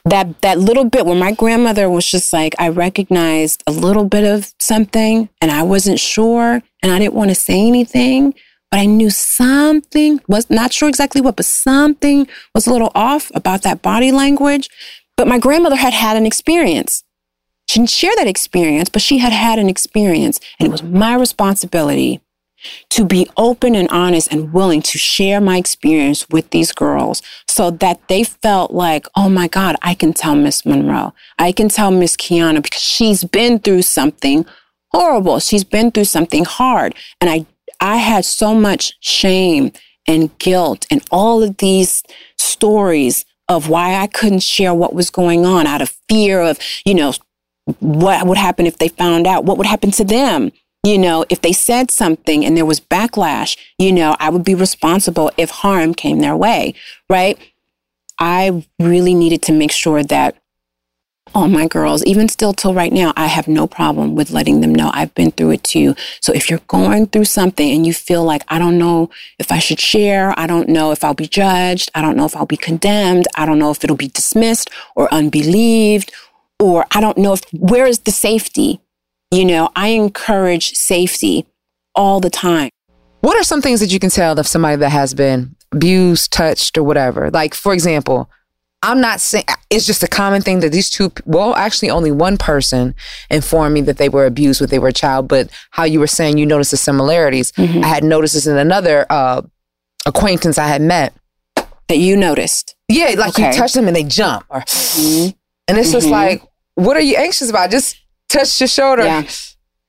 [0.04, 4.24] That, that little bit where my grandmother was just like, I recognized a little bit
[4.24, 8.34] of something and I wasn't sure and I didn't want to say anything
[8.70, 13.30] but I knew something was not sure exactly what, but something was a little off
[13.34, 14.68] about that body language.
[15.16, 17.02] But my grandmother had had an experience.
[17.66, 20.40] She didn't share that experience, but she had had an experience.
[20.58, 22.20] And it was my responsibility
[22.90, 27.70] to be open and honest and willing to share my experience with these girls so
[27.70, 31.14] that they felt like, oh my God, I can tell Miss Monroe.
[31.38, 34.44] I can tell Miss Kiana because she's been through something
[34.92, 35.38] horrible.
[35.40, 36.94] She's been through something hard.
[37.20, 37.46] And I
[37.80, 39.72] I had so much shame
[40.06, 42.02] and guilt and all of these
[42.36, 46.94] stories of why I couldn't share what was going on out of fear of, you
[46.94, 47.12] know,
[47.80, 49.44] what would happen if they found out?
[49.44, 50.50] What would happen to them?
[50.84, 54.54] You know, if they said something and there was backlash, you know, I would be
[54.54, 56.74] responsible if harm came their way,
[57.10, 57.38] right?
[58.18, 60.36] I really needed to make sure that
[61.34, 64.74] all my girls, even still till right now, I have no problem with letting them
[64.74, 65.94] know I've been through it too.
[66.20, 69.58] So if you're going through something and you feel like, I don't know if I
[69.58, 72.56] should share, I don't know if I'll be judged, I don't know if I'll be
[72.56, 76.12] condemned, I don't know if it'll be dismissed or unbelieved,
[76.58, 78.80] or I don't know if, where is the safety?
[79.30, 81.46] You know, I encourage safety
[81.94, 82.70] all the time.
[83.20, 86.78] What are some things that you can tell of somebody that has been abused, touched,
[86.78, 87.30] or whatever?
[87.30, 88.30] Like, for example,
[88.82, 92.38] I'm not saying it's just a common thing that these two, well, actually, only one
[92.38, 92.94] person
[93.28, 95.28] informed me that they were abused when they were a child.
[95.28, 97.84] But how you were saying you noticed the similarities, Mhm.
[97.84, 99.42] I had noticed this in another uh,
[100.06, 101.12] acquaintance I had met.
[101.88, 102.74] That you noticed.
[102.88, 103.46] Yeah, like Okay.
[103.46, 105.34] you touch them and they jump, or, Mhm.
[105.66, 106.10] and it's just Mhm.
[106.10, 106.42] like,
[106.74, 107.70] what are you anxious about?
[107.70, 107.96] Just
[108.28, 109.04] touch your shoulder.
[109.04, 109.22] Yeah.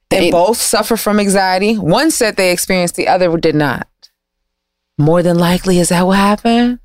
[0.10, 1.78] They- both suffer from anxiety.
[1.78, 3.88] One said they experienced, the other did not.
[4.98, 6.80] More than likely, is that what happened?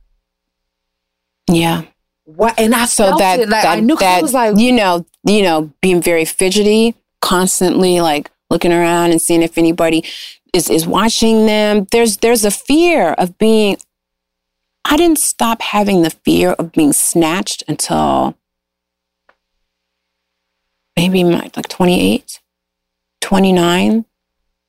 [1.50, 1.82] Yeah.
[2.24, 2.59] What?
[2.59, 3.48] And I so that, it.
[3.48, 6.94] Like, that I knew that it was like, you know you know being very fidgety
[7.20, 10.05] constantly like looking around and seeing if anybody
[10.52, 11.86] is is watching them.
[11.90, 13.76] There's there's a fear of being
[14.84, 18.36] I didn't stop having the fear of being snatched until
[20.97, 22.40] maybe like 28,
[23.20, 24.05] 29.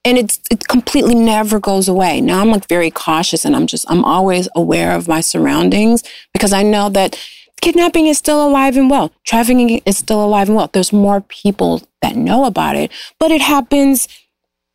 [0.08, 2.22] And it's it completely never goes away.
[2.22, 6.54] Now I'm like very cautious and I'm just I'm always aware of my surroundings because
[6.54, 7.20] I know that
[7.62, 9.12] kidnapping is still alive and well.
[9.26, 10.70] Trafficking is still alive and well.
[10.72, 14.08] There's more people that know about it, but it happens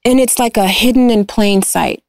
[0.05, 2.03] and it's like a hidden in plain sight.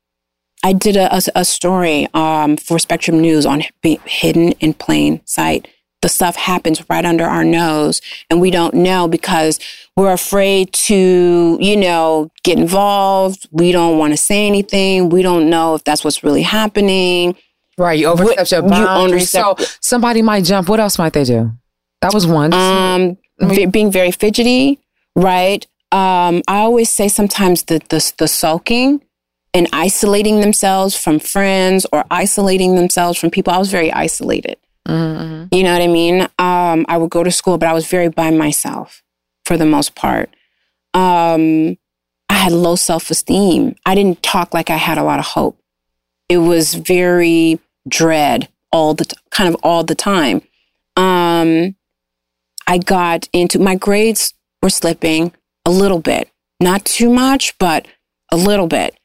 [0.64, 5.68] I did a, a, a story um, for Spectrum News on hidden in plain sight.
[6.02, 9.60] The stuff happens right under our nose, and we don't know because
[9.96, 13.48] we're afraid to, you know, get involved.
[13.52, 15.10] We don't want to say anything.
[15.10, 17.36] We don't know if that's what's really happening.
[17.78, 19.30] Right, you overstep your boundaries.
[19.30, 20.70] So somebody might jump.
[20.70, 21.52] What else might they do?
[22.02, 22.54] That was one.
[22.54, 23.18] Um,
[23.72, 24.80] being very fidgety,
[25.16, 25.66] right?
[25.92, 29.02] Um, I always say sometimes the, the the sulking
[29.54, 33.54] and isolating themselves from friends or isolating themselves from people.
[33.54, 34.58] I was very isolated.
[34.88, 35.56] Mm-hmm.
[35.56, 36.22] You know what I mean?
[36.40, 39.04] Um, I would go to school, but I was very by myself
[39.46, 40.30] for the most part.
[40.94, 41.78] Um,
[42.30, 43.76] I had low self esteem.
[43.86, 45.60] I didn't talk like I had a lot of hope.
[46.30, 50.42] It was very dread all the t- kind of all the time.
[50.96, 51.76] Um,
[52.68, 55.34] I got into my grades were slipping
[55.66, 56.30] a little bit,
[56.60, 57.88] not too much, but
[58.32, 58.98] a little bit.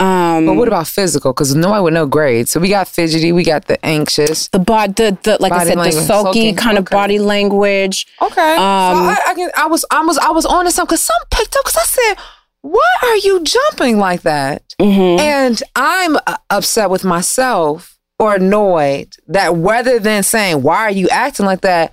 [0.00, 1.32] Um, but what about physical?
[1.32, 2.50] Because nobody would know grades.
[2.50, 5.64] So we got fidgety, we got the anxious, the bod, the, the like body I
[5.64, 5.94] said, language.
[5.94, 6.86] the sulky kind okay.
[6.86, 8.06] of body language.
[8.22, 10.94] Okay, um, so I, I, can, I was, I was, I was on to something
[10.94, 12.14] because some picked up because I said,
[12.62, 15.20] "Why are you jumping like that?" Mm-hmm.
[15.20, 21.10] And I'm uh, upset with myself or annoyed that rather than saying, "Why are you
[21.10, 21.92] acting like that?"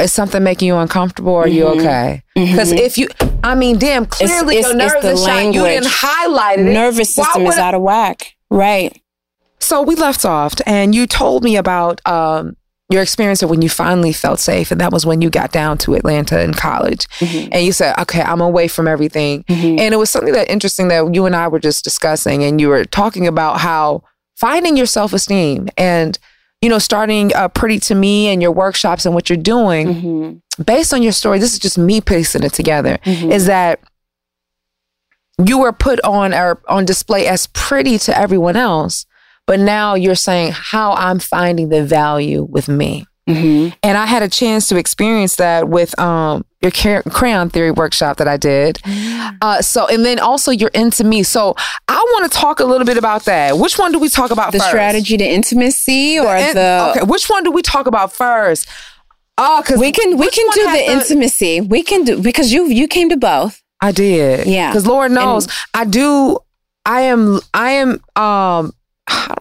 [0.00, 1.34] is something making you uncomfortable?
[1.34, 1.56] Are mm-hmm.
[1.56, 2.22] you okay?
[2.34, 2.78] Because mm-hmm.
[2.78, 3.08] if you,
[3.46, 5.54] I mean, damn, clearly it's, it's, your nerves are shot.
[5.54, 6.64] You didn't highlight it.
[6.64, 8.34] Nervous system is out of whack.
[8.50, 9.00] Right.
[9.60, 12.56] So we left off, and you told me about um,
[12.90, 15.78] your experience of when you finally felt safe, and that was when you got down
[15.78, 17.48] to Atlanta in college, mm-hmm.
[17.52, 19.78] and you said, "Okay, I'm away from everything." Mm-hmm.
[19.78, 22.68] And it was something that interesting that you and I were just discussing, and you
[22.68, 24.02] were talking about how
[24.34, 26.18] finding your self esteem and
[26.60, 30.62] you know, starting uh, Pretty to Me and your workshops and what you're doing, mm-hmm.
[30.62, 33.30] based on your story, this is just me piecing it together, mm-hmm.
[33.30, 33.80] is that
[35.44, 39.06] you were put on or on display as pretty to everyone else,
[39.46, 43.06] but now you're saying how I'm finding the value with me.
[43.28, 43.74] Mm-hmm.
[43.82, 48.28] And I had a chance to experience that with um, your crayon theory workshop that
[48.28, 48.76] I did.
[48.76, 49.38] Mm.
[49.42, 51.24] Uh, so, and then also your into me.
[51.24, 51.56] So,
[51.88, 53.58] I want to talk a little bit about that.
[53.58, 54.70] Which one do we talk about the first?
[54.70, 58.68] strategy to intimacy or the, the, Okay, which one do we talk about first?
[59.38, 61.60] Oh, because we can we can do the, the intimacy.
[61.60, 63.62] We can do because you you came to both.
[63.80, 64.46] I did.
[64.46, 64.70] Yeah.
[64.70, 66.38] Because Lord knows and, I do.
[66.86, 67.40] I am.
[67.52, 67.90] I am.
[68.16, 68.72] Um.
[69.08, 69.34] I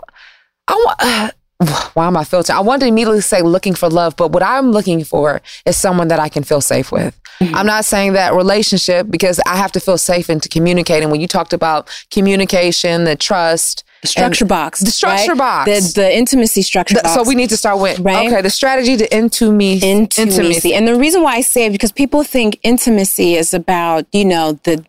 [0.69, 0.97] want.
[0.99, 1.31] Uh,
[1.93, 2.57] why am I filtering?
[2.57, 6.09] I wanted to immediately say looking for love, but what I'm looking for is someone
[6.09, 7.19] that I can feel safe with.
[7.39, 7.55] Mm-hmm.
[7.55, 11.09] I'm not saying that relationship because I have to feel safe into communicating.
[11.09, 15.65] When you talked about communication, the trust, the structure box, the structure right?
[15.65, 17.15] box, the, the intimacy structure the, box.
[17.15, 18.27] So we need to start with right?
[18.27, 20.21] okay, the strategy to intimacy, intimacy.
[20.21, 20.73] intimacy.
[20.73, 24.59] And the reason why I say it because people think intimacy is about you know
[24.63, 24.85] the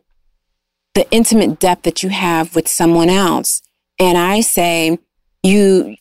[0.95, 3.63] the intimate depth that you have with someone else,
[3.99, 4.99] and I say
[5.43, 5.97] you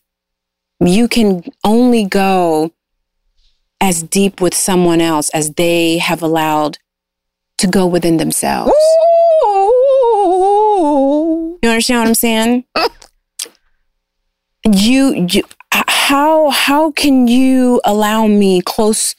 [0.79, 2.71] you can only go
[3.81, 6.77] as deep with someone else as they have allowed
[7.57, 8.71] to go within themselves.
[8.71, 9.85] Ooh.
[11.61, 12.65] You understand what I'm saying?
[14.71, 19.15] you, you, how, how can you allow me close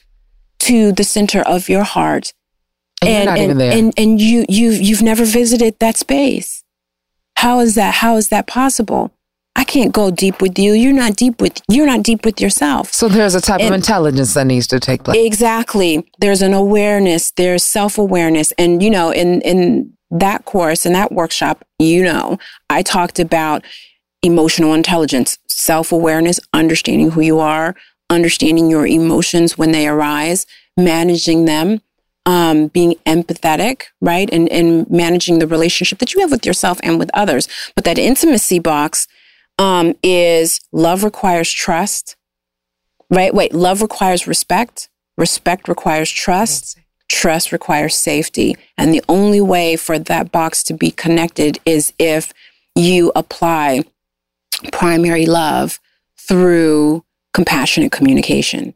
[0.59, 2.33] to the center of your heart?
[3.03, 6.63] And, and, and, and, and you, you, you've never visited that space.
[7.37, 7.95] How is that?
[7.95, 9.11] How is that possible?
[9.57, 10.73] I can't go deep with you.
[10.73, 12.93] You're not deep with you're not deep with yourself.
[12.93, 15.17] So there's a type and of intelligence that needs to take place.
[15.25, 16.07] Exactly.
[16.19, 18.53] There's an awareness, there's self-awareness.
[18.59, 22.37] And you know, in in that course, in that workshop, you know,
[22.69, 23.65] I talked about
[24.21, 27.75] emotional intelligence, self-awareness, understanding who you are,
[28.09, 30.45] understanding your emotions when they arise,
[30.77, 31.81] managing them,
[32.27, 34.29] um, being empathetic, right?
[34.31, 37.47] And, and managing the relationship that you have with yourself and with others.
[37.75, 39.07] But that intimacy box
[39.57, 42.15] um, is love requires trust,
[43.09, 43.33] right?
[43.33, 44.89] Wait, love requires respect.
[45.17, 46.77] Respect requires trust.
[47.09, 48.55] Trust requires safety.
[48.77, 52.33] And the only way for that box to be connected is if
[52.75, 53.83] you apply
[54.71, 55.79] primary love
[56.17, 57.03] through
[57.33, 58.73] compassionate communication,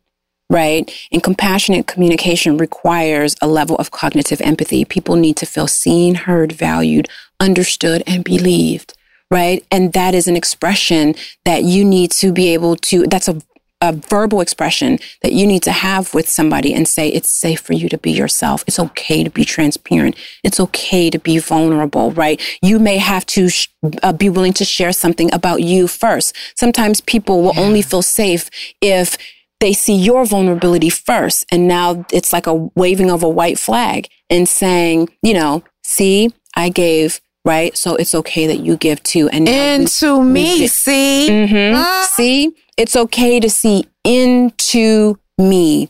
[0.50, 0.92] right?
[1.12, 4.86] And compassionate communication requires a level of cognitive empathy.
[4.86, 7.08] People need to feel seen, heard, valued,
[7.40, 8.94] understood, and believed,
[9.32, 9.66] right?
[9.72, 11.16] And that is an expression
[11.46, 13.42] that you need to be able to, that's a
[13.82, 17.74] a verbal expression that you need to have with somebody and say it's safe for
[17.74, 18.64] you to be yourself.
[18.68, 20.16] It's okay to be transparent.
[20.44, 22.40] It's okay to be vulnerable, right?
[22.62, 23.70] You may have to sh-
[24.04, 26.36] uh, be willing to share something about you first.
[26.56, 27.62] Sometimes people will yeah.
[27.62, 28.50] only feel safe
[28.82, 29.18] if
[29.60, 31.46] they see your vulnerability first.
[31.52, 36.32] And now it's like a waving of a white flag and saying, you know, see,
[36.56, 37.76] I gave right?
[37.76, 39.30] So it's okay that you give too.
[39.30, 41.76] And into we, me, we see, mm-hmm.
[41.76, 42.08] ah.
[42.12, 45.90] see, it's okay to see into me,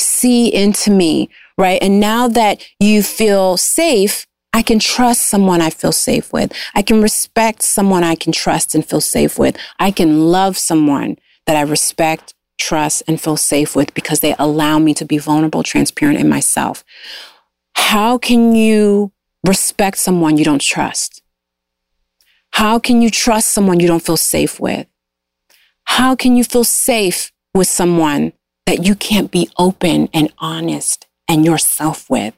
[0.00, 1.80] see into me, right?
[1.82, 6.52] And now that you feel safe, I can trust someone I feel safe with.
[6.74, 9.56] I can respect someone I can trust and feel safe with.
[9.80, 11.16] I can love someone
[11.46, 15.64] that I respect, trust, and feel safe with because they allow me to be vulnerable,
[15.64, 16.84] transparent in myself.
[17.74, 19.12] How can you
[19.44, 21.22] respect someone you don't trust?
[22.52, 24.86] How can you trust someone you don't feel safe with?
[25.84, 28.32] How can you feel safe with someone
[28.66, 32.34] that you can't be open and honest and yourself with?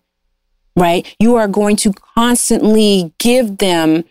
[0.75, 1.15] Right?
[1.21, 4.05] You are going to constantly give them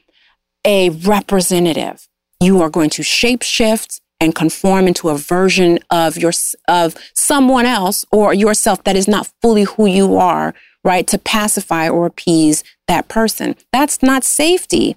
[0.65, 2.07] a representative.
[2.39, 6.31] You are going to shape shift and conform into a version of your
[6.67, 10.53] of someone else or yourself that is not fully who you are,
[10.85, 11.05] right?
[11.07, 13.55] To pacify or appease that person.
[13.73, 14.95] That's not safety.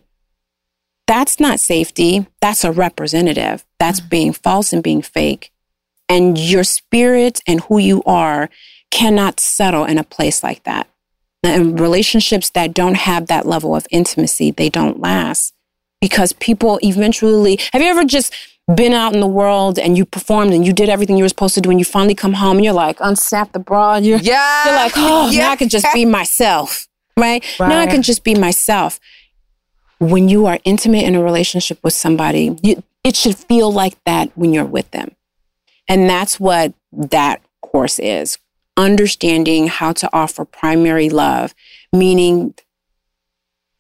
[1.08, 2.26] That's not safety.
[2.42, 3.64] That's a representative.
[3.80, 4.08] That's mm-hmm.
[4.10, 5.50] being false and being fake.
[6.08, 8.50] And your spirit and who you are
[8.90, 10.88] cannot settle in a place like that.
[11.42, 15.54] And relationships that don't have that level of intimacy, they don't last
[16.00, 18.34] because people eventually, have you ever just
[18.74, 21.54] been out in the world and you performed and you did everything you were supposed
[21.54, 23.96] to do and you finally come home and you're like, unsnap the bra.
[23.96, 24.66] You're, yeah.
[24.66, 25.38] you're like, oh, yeah.
[25.38, 27.44] now I can just be myself, right?
[27.58, 27.68] right?
[27.68, 29.00] Now I can just be myself
[29.98, 34.30] when you are intimate in a relationship with somebody, you, it should feel like that
[34.36, 35.10] when you're with them.
[35.88, 38.38] And that's what that course is
[38.76, 41.52] understanding how to offer primary love,
[41.92, 42.54] meaning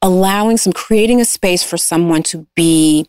[0.02, 3.08] allowing some, creating a space for someone to be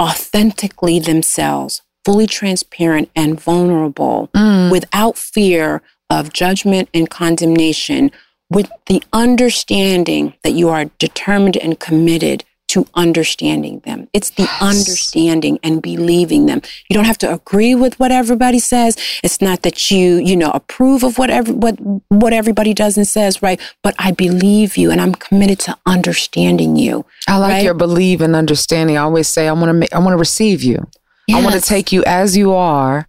[0.00, 4.70] authentically themselves, fully transparent and vulnerable mm.
[4.70, 8.10] without fear of judgment and condemnation
[8.50, 14.08] with the understanding that you are determined and committed to understanding them.
[14.14, 14.62] It's the yes.
[14.62, 16.62] understanding and believing them.
[16.88, 18.96] You don't have to agree with what everybody says.
[19.22, 21.76] It's not that you, you know, approve of whatever what
[22.08, 23.60] what everybody does and says, right?
[23.82, 27.04] But I believe you and I'm committed to understanding you.
[27.28, 27.64] I like right?
[27.64, 28.96] your believe and understanding.
[28.96, 30.88] I always say I want to make, I want to receive you.
[31.28, 31.38] Yes.
[31.38, 33.06] I want to take you as you are.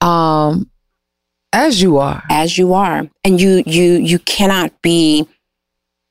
[0.00, 0.70] Um
[1.52, 2.22] as you are.
[2.30, 3.08] As you are.
[3.24, 5.26] And you you you cannot be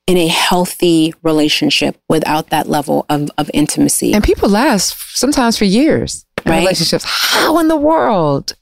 [0.09, 4.11] in a healthy relationship without that level of, of intimacy.
[4.11, 6.59] And people last sometimes for years in right?
[6.61, 7.05] relationships.
[7.05, 8.53] How in the world?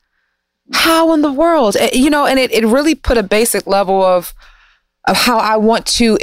[0.74, 1.78] How in the world?
[1.80, 4.34] Eh, you know, and it, it really put a basic level of
[5.08, 6.18] of how I want to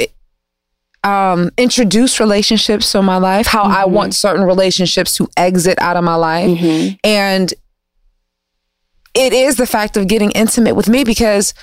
[1.03, 3.73] um, introduce relationships to my life, how mm-hmm.
[3.73, 6.51] I want certain relationships to exit out of my life.
[6.51, 6.97] Mm-hmm.
[7.03, 7.51] And
[9.15, 11.55] it is the fact of getting intimate with me because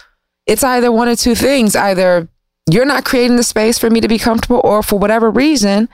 [0.47, 1.77] it's either one or two things.
[1.77, 2.29] Either
[2.71, 5.89] you're not creating the space for me to be comfortable, or for whatever reason,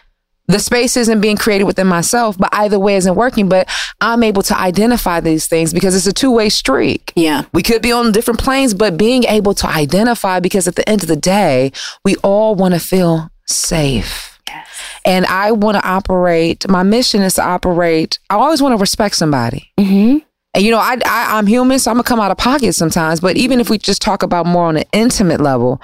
[0.49, 3.49] the space isn't being created within myself, but either way isn't working.
[3.49, 3.69] But
[4.01, 7.13] I'm able to identify these things because it's a two way street.
[7.15, 7.45] Yeah.
[7.53, 11.03] We could be on different planes, but being able to identify because at the end
[11.03, 14.39] of the day, we all want to feel safe.
[14.49, 14.67] Yes.
[15.05, 19.17] And I want to operate, my mission is to operate, I always want to respect
[19.17, 19.71] somebody.
[19.79, 20.19] Mm-hmm.
[20.55, 23.21] And you know, I, I I'm human, so I'm gonna come out of pocket sometimes.
[23.21, 25.81] But even if we just talk about more on an intimate level,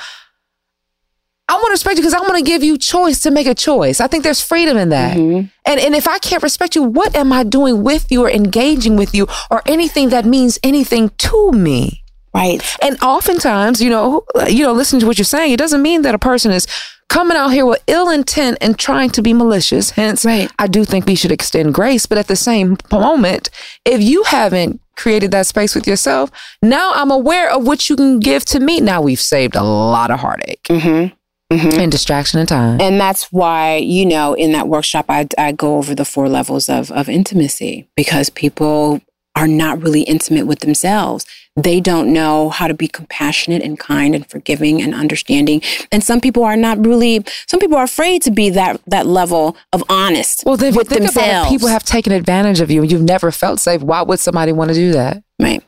[1.47, 3.55] I want to respect you because I want to give you choice to make a
[3.55, 4.01] choice.
[4.01, 5.16] I think there's freedom in that.
[5.16, 5.47] Mm-hmm.
[5.66, 8.97] And and if I can't respect you, what am I doing with you or engaging
[8.97, 12.03] with you or anything that means anything to me?
[12.34, 12.62] Right.
[12.82, 16.14] And oftentimes, you know, you know, listening to what you're saying, it doesn't mean that
[16.14, 16.66] a person is
[17.09, 19.90] coming out here with ill intent and trying to be malicious.
[19.90, 20.51] Hence, right.
[20.59, 22.07] I do think we should extend grace.
[22.07, 23.51] But at the same moment,
[23.84, 26.30] if you haven't created that space with yourself,
[26.61, 28.80] now I'm aware of what you can give to me.
[28.80, 30.62] Now we've saved a lot of heartache.
[30.64, 31.14] Mm-hmm.
[31.53, 31.78] Mm-hmm.
[31.78, 32.80] and distraction and time.
[32.80, 36.68] And that's why, you know, in that workshop, I, I go over the four levels
[36.68, 39.03] of, of intimacy because people
[39.36, 41.26] are not really intimate with themselves.
[41.57, 45.62] They don't know how to be compassionate and kind and forgiving and understanding.
[45.92, 49.57] And some people are not really, some people are afraid to be that, that level
[49.72, 51.49] of honest well, with themselves.
[51.51, 53.82] people have taken advantage of you and you've never felt safe.
[53.82, 55.22] Why would somebody want to do that?
[55.40, 55.62] Right.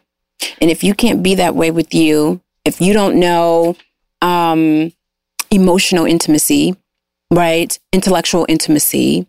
[0.60, 3.76] And if you can't be that way with you, if you don't know
[4.22, 4.92] um,
[5.50, 6.76] emotional intimacy,
[7.32, 7.78] right?
[7.92, 9.26] Intellectual intimacy,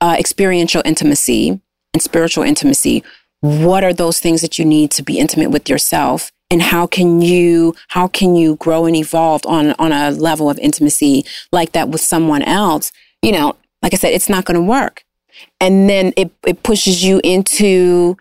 [0.00, 1.60] uh, experiential intimacy,
[1.92, 3.02] and spiritual intimacy,
[3.40, 6.30] what are those things that you need to be intimate with yourself?
[6.50, 10.58] And how can you how can you grow and evolve on on a level of
[10.58, 12.92] intimacy like that with someone else?
[13.22, 15.04] You know, like I said, it's not going to work.
[15.60, 18.16] And then it it pushes you into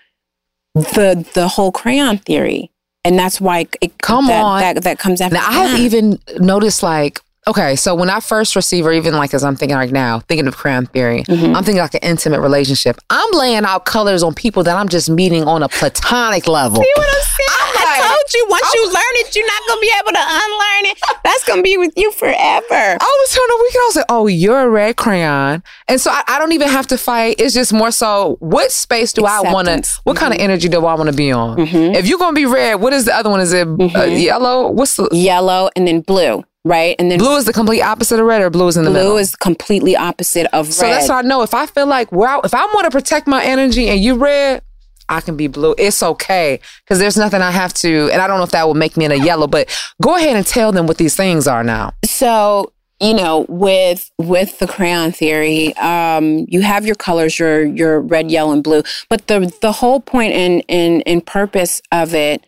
[0.76, 2.72] the the whole crayon theory
[3.04, 4.60] and that's why it come that, on.
[4.62, 8.56] that, that comes after now i have even noticed like okay so when i first
[8.56, 11.56] receive or even like as i'm thinking right now thinking of crayon theory Mm-hmm.
[11.56, 15.10] i'm thinking like an intimate relationship i'm laying out colors on people that i'm just
[15.10, 17.50] meeting on a platonic level See what I'm saying?
[17.82, 21.00] I told you once you learn it, you're not gonna be able to unlearn it.
[21.24, 22.36] That's gonna be with you forever.
[22.72, 25.64] I was telling a week ago, I was like, oh, you're a red crayon.
[25.88, 27.36] And so I, I don't even have to fight.
[27.40, 30.02] It's just more so, what space do I want to, Acceptance.
[30.04, 31.58] what kind of energy do I want to be on?
[31.58, 31.96] Mm-hmm.
[31.96, 33.40] If you're going to be red, what is the other one?
[33.40, 34.70] Is it uh, yellow?
[34.72, 36.96] What's the, Yellow and then blue, right?
[37.00, 39.00] And then blue is the complete opposite of red or blue is in the blue
[39.00, 39.12] middle?
[39.14, 40.74] Blue is completely opposite of red.
[40.74, 41.42] so that's how I know.
[41.42, 44.62] If I feel like, I, if I want to protect my energy and you red,
[45.08, 45.74] I can be blue.
[45.78, 48.76] It's okay because there's nothing I have to, and I don't know if that will
[48.76, 49.68] make me in a yellow, but
[50.02, 51.94] go ahead and tell them what these things are now.
[52.06, 58.02] so you know with with the crayon theory um you have your colors your your
[58.02, 62.46] red yellow and blue but the the whole point and and and purpose of it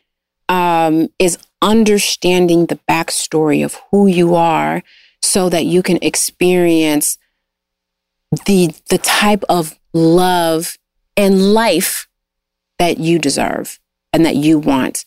[0.49, 4.83] um is understanding the backstory of who you are
[5.21, 7.17] so that you can experience
[8.45, 10.77] the the type of love
[11.17, 12.07] and life
[12.79, 13.79] that you deserve
[14.13, 15.05] and that you want.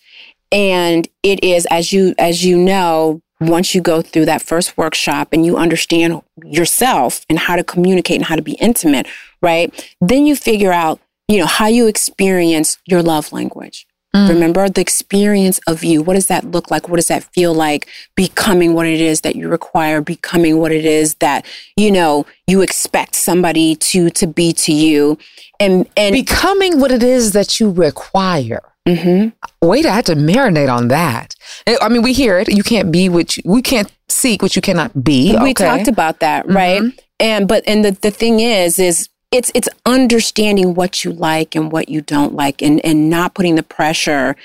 [0.52, 5.28] And it is as you as you know once you go through that first workshop
[5.32, 9.06] and you understand yourself and how to communicate and how to be intimate
[9.42, 14.80] right then you figure out you know how you experience your love language remember the
[14.80, 18.86] experience of you what does that look like what does that feel like becoming what
[18.86, 21.44] it is that you require becoming what it is that
[21.76, 25.18] you know you expect somebody to to be to you
[25.60, 28.62] and and Becoming what it is that you require.
[28.88, 29.30] Mm-hmm.
[29.66, 31.34] Wait, I had to marinate on that.
[31.80, 32.48] I mean, we hear it.
[32.52, 35.32] You can't be what you, we can't seek what you cannot be.
[35.42, 35.64] We Okay.
[35.64, 36.82] talked about that, right?
[37.18, 41.72] And but and the, the thing is, is it's it's understanding what you like and
[41.72, 44.36] what you don't like and and not putting the pressure,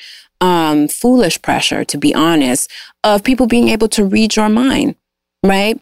[0.42, 2.72] um, foolish pressure, to be honest,
[3.04, 4.96] of people being able to read your mind,
[5.44, 5.80] right?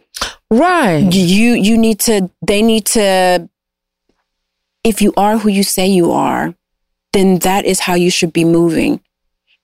[0.51, 1.08] right.
[1.14, 3.49] You you need to they need to
[4.84, 6.53] if you are who you say you are,
[7.14, 8.99] then that is how you should be moving.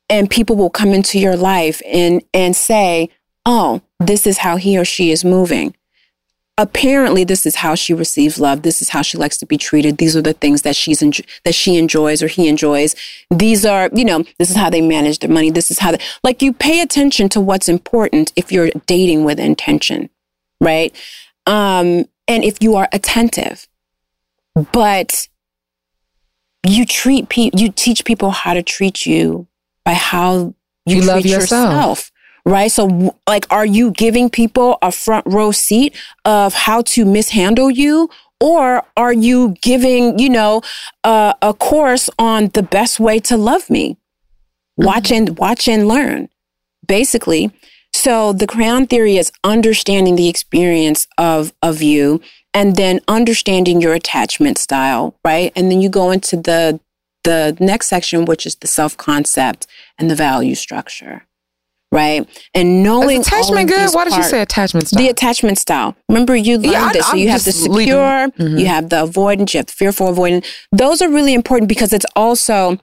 [0.09, 3.09] And people will come into your life and and say,
[3.45, 5.75] "Oh, this is how he or she is moving."
[6.59, 8.61] Apparently, this is how she receives love.
[8.61, 9.97] This is how she likes to be treated.
[9.97, 12.95] These are the things that she's enjo- that she enjoys or he enjoys.
[13.31, 15.49] These are, you know, this is how they manage their money.
[15.49, 19.39] This is how they like you pay attention to what's important if you're dating with
[19.39, 20.11] intention,
[20.61, 20.95] right?
[21.47, 23.67] Um, and if you are attentive,
[24.71, 25.27] but
[26.65, 29.47] you treat people, you teach people how to treat you
[29.83, 30.53] by how
[30.85, 31.73] you, You treat love yourself.
[31.73, 32.11] yourself.
[32.45, 32.71] Right.
[32.71, 38.09] So, like, are you giving people a front row seat of how to mishandle you?
[38.41, 40.61] Or are you giving, you know,
[41.05, 43.95] uh, a course on the best way to love me?
[44.75, 46.27] Watch and watch and learn,
[46.85, 47.51] basically.
[47.93, 52.19] So the crayon theory is understanding the experience of of you
[52.53, 55.53] and then understanding your attachment style, right?
[55.55, 56.81] And then you go into the
[57.23, 59.65] the next section which is the self-concept
[59.97, 61.25] and the value structure.
[61.93, 62.27] Right?
[62.55, 63.93] And knowing Is attachment good?
[63.93, 65.01] Why did you say attachment style?
[65.03, 65.95] the attachment style.
[66.09, 67.05] Remember, you learned Yeah, I- this.
[67.05, 68.59] So I'm you have the secure, Mhm.
[68.59, 70.43] you have the avoidant, you have the fearful avoidant.
[70.71, 72.79] Those are really important because it's also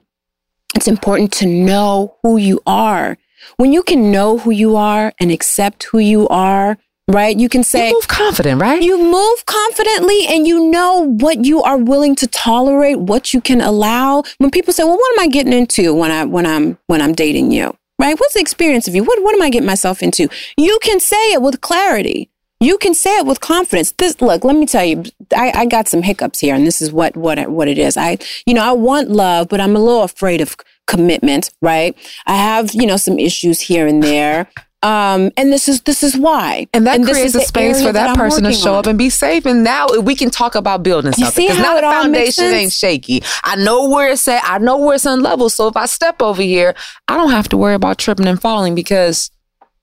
[0.75, 3.17] it's important to know who you are.
[3.57, 6.77] When you can know who you are and accept who you are,
[7.09, 7.35] right?
[7.37, 8.81] You can say you move confident, right?
[8.81, 13.59] you move confidently and you know what you are willing to tolerate, what you can
[13.59, 14.23] allow.
[14.37, 17.11] When people say, "Well, what am I getting into when I when I'm when I'm
[17.13, 18.19] dating you?" Right?
[18.19, 19.03] What's the experience of you?
[19.03, 20.27] What what am I getting myself into?
[20.57, 22.31] You can say it with clarity.
[22.59, 23.91] You can say it with confidence.
[23.91, 25.03] This look, let me tell you,
[25.37, 27.97] I, I got some hiccups here, and this is what what what it is.
[27.97, 28.17] I
[28.47, 30.57] you know I want love, but I'm a little afraid of
[30.87, 31.51] commitment.
[31.61, 31.95] Right?
[32.25, 34.49] I have you know some issues here and there.
[34.83, 37.91] Um, and this is this is why, and that this creates is a space for
[37.91, 38.79] that, I'm person to show on.
[38.79, 39.45] up and be safe.
[39.45, 41.31] And now we can talk about building You something.
[41.31, 43.21] see Because how now it the foundation ain't shaky.
[43.43, 44.41] I know where it's at.
[44.43, 45.51] I know where it's unlevel.
[45.51, 46.73] So if I step over here,
[47.07, 49.29] I don't have to worry about tripping and falling because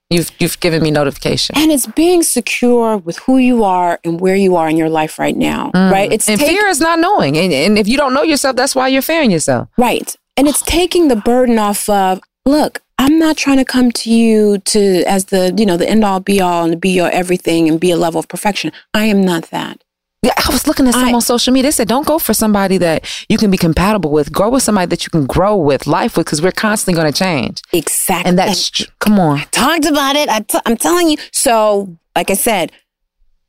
[0.09, 1.55] you've you've given me notification.
[1.57, 5.17] And it's being secure with who you are and where you are in your life
[5.17, 6.11] right now, right?
[6.11, 7.37] It's And take- fear is not knowing.
[7.37, 9.69] And, and if you don't know yourself, that's why you're fearing yourself.
[9.77, 10.13] right.
[10.35, 14.59] And it's taking the burden off of, look, I'm not trying to come to you
[14.59, 17.79] to as the, you know, the end all be all and be your everything and
[17.79, 18.71] be a level of perfection.
[18.93, 19.81] I am not that.
[20.21, 21.69] Yeah, I was looking at some I- on social media.
[21.69, 24.33] They said, don't go for somebody that you can be compatible with.
[24.33, 27.17] Go with somebody that you can grow with, life with, because we're constantly going to
[27.17, 27.61] change.
[27.71, 28.27] Exactly.
[28.29, 29.39] And that's, come on.
[29.51, 30.27] talked about it.
[30.27, 31.17] I t- I'm telling you.
[31.31, 32.73] So, like I said,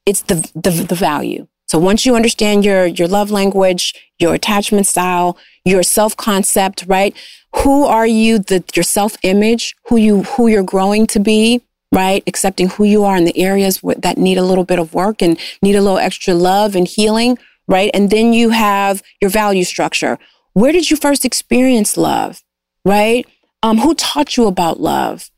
[0.06, 1.48] it's the, the the value.
[1.70, 7.16] So once you understand your your love language, your attachment style, your self concept, right?
[7.58, 8.40] Who are you?
[8.40, 12.24] The your self image, who you who you're growing to be, right?
[12.26, 15.38] Accepting who you are in the areas that need a little bit of work and
[15.62, 17.38] need a little extra love and healing,
[17.68, 17.92] right?
[17.94, 20.18] And then you have your value structure.
[20.54, 22.42] Where did you first experience love,
[22.84, 23.24] right?
[23.62, 25.30] Um, who taught you about love?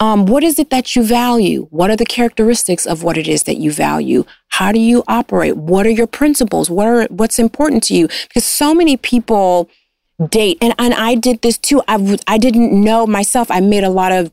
[0.00, 1.66] Um, what is it that you value?
[1.70, 4.24] What are the characteristics of what it is that you value?
[4.50, 5.56] How do you operate?
[5.56, 6.70] What are your principles?
[6.70, 8.06] What are what's important to you?
[8.28, 9.68] Because so many people
[10.30, 11.82] date, and, and I did this too.
[11.88, 13.50] I w- I didn't know myself.
[13.50, 14.30] I made a lot of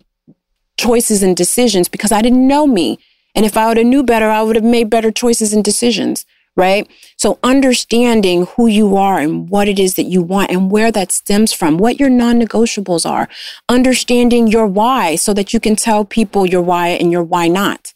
[0.77, 2.99] choices and decisions because I didn't know me.
[3.33, 6.25] And if I would have knew better, I would have made better choices and decisions,
[6.55, 6.89] right?
[7.17, 11.11] So understanding who you are and what it is that you want and where that
[11.11, 13.27] stems from, what your non-negotiables are,
[13.67, 17.93] understanding your why so that you can tell people your why and your why not,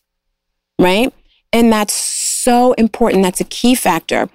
[0.78, 1.14] right?
[1.54, 3.24] And that's so important.
[3.24, 4.30] That's a key factor.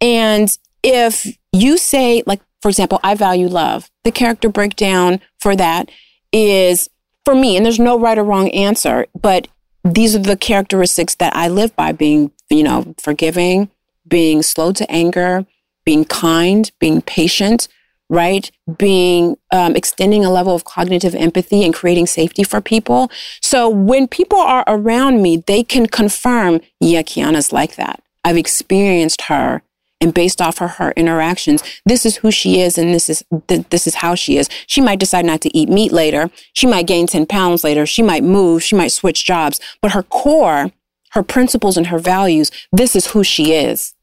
[0.00, 5.90] And if you say, like, for example, I value love, the character breakdown for that
[6.32, 6.88] is
[7.24, 9.48] for me, and there's no right or wrong answer, but
[9.84, 13.70] these are the characteristics that I live by being, you know, forgiving,
[14.06, 15.46] being slow to anger,
[15.84, 17.68] being kind, being patient,
[18.08, 18.50] right?
[18.76, 23.10] Being, um, extending a level of cognitive empathy and creating safety for people.
[23.40, 28.02] So when people are around me, they can confirm, yeah, Kiana's like that.
[28.24, 29.62] I've experienced her
[30.00, 33.68] and based off of her interactions, this is who she is and this is th-
[33.68, 34.48] this is how she is.
[34.66, 36.30] She might decide not to eat meat later.
[36.54, 37.84] She might gain 10 pounds later.
[37.86, 38.62] She might move.
[38.62, 39.60] She might switch jobs.
[39.82, 40.72] But her core,
[41.10, 43.94] her principles and her values, this is who she is.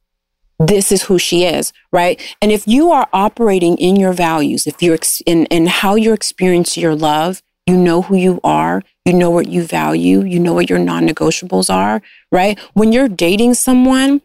[0.59, 2.19] This is who she is, right?
[2.41, 6.13] And if you are operating in your values, if you're ex- in, in how you
[6.13, 10.53] experience your love, you know who you are, you know what you value, you know
[10.53, 12.01] what your non negotiables are,
[12.31, 12.57] right?
[12.73, 14.21] When you're dating someone,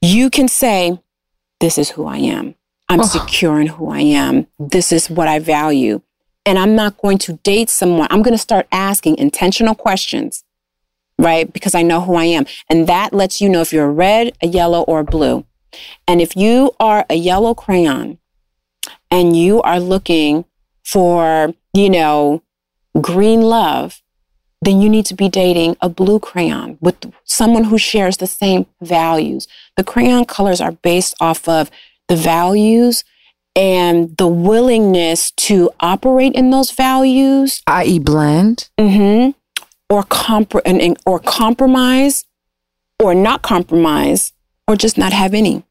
[0.00, 1.00] you can say,
[1.60, 2.54] This is who I am.
[2.88, 4.46] I'm secure in who I am.
[4.58, 6.00] This is what I value.
[6.46, 8.08] And I'm not going to date someone.
[8.10, 10.44] I'm going to start asking intentional questions,
[11.18, 11.52] right?
[11.52, 12.46] Because I know who I am.
[12.70, 15.44] And that lets you know if you're a red, a yellow, or a blue.
[16.06, 18.18] And if you are a yellow crayon
[19.10, 20.44] and you are looking
[20.84, 22.42] for, you know,
[23.00, 24.00] green love,
[24.62, 28.66] then you need to be dating a blue crayon with someone who shares the same
[28.80, 29.46] values.
[29.76, 31.70] The crayon colors are based off of
[32.08, 33.04] the values
[33.54, 39.30] and the willingness to operate in those values, i.e., blend, hmm
[39.90, 42.24] or compr- and, and- or compromise,
[43.00, 44.32] or not compromise,
[44.66, 45.62] or just not have any.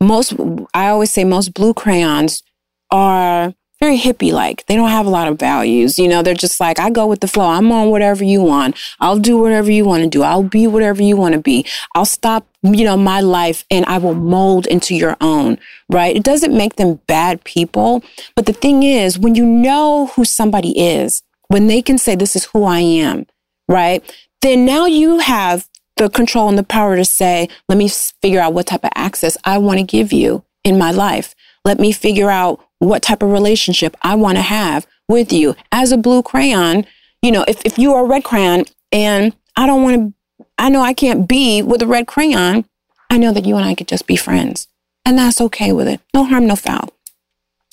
[0.00, 0.34] Most,
[0.72, 2.42] I always say, most blue crayons
[2.90, 4.64] are very hippie like.
[4.66, 5.98] They don't have a lot of values.
[5.98, 7.46] You know, they're just like, I go with the flow.
[7.46, 8.76] I'm on whatever you want.
[9.00, 10.22] I'll do whatever you want to do.
[10.22, 11.66] I'll be whatever you want to be.
[11.94, 15.58] I'll stop, you know, my life and I will mold into your own,
[15.90, 16.14] right?
[16.16, 18.02] It doesn't make them bad people.
[18.36, 22.36] But the thing is, when you know who somebody is, when they can say, this
[22.36, 23.26] is who I am,
[23.68, 24.02] right?
[24.42, 28.52] Then now you have the control and the power to say, let me figure out
[28.52, 31.34] what type of access I want to give you in my life.
[31.64, 35.54] Let me figure out what type of relationship I want to have with you.
[35.72, 36.86] As a blue crayon,
[37.22, 40.68] you know, if, if you are a red crayon and I don't want to, I
[40.68, 42.66] know I can't be with a red crayon,
[43.10, 44.68] I know that you and I could just be friends.
[45.04, 46.00] And that's okay with it.
[46.12, 46.90] No harm, no foul.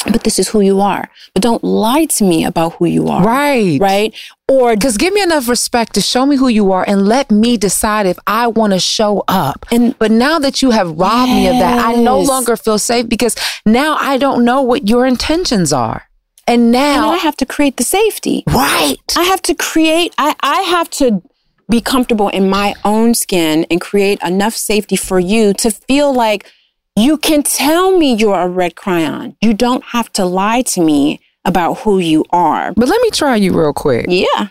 [0.06, 1.10] But this is who you are.
[1.34, 3.24] But don't lie to me about who you are.
[3.24, 3.80] Right.
[3.80, 4.14] Right.
[4.48, 7.56] Or Because give me enough respect to show me who you are and let me
[7.56, 9.66] decide if I want to show up.
[9.72, 13.08] And- but now that you have robbed me of that, I no longer feel safe
[13.08, 16.08] because now I don't know what your intentions are.
[16.48, 18.44] And and now, I have to create the safety.
[18.48, 18.98] right.
[19.16, 21.22] I have to create, I, I have to
[21.70, 26.52] be comfortable in my own skin and create enough safety for you to feel like
[26.96, 29.36] you can tell me you're a red crayon.
[29.42, 32.74] You don't have to lie to me about who you are.
[32.74, 34.06] But let me try you real quick.
[34.10, 34.48] Yeah.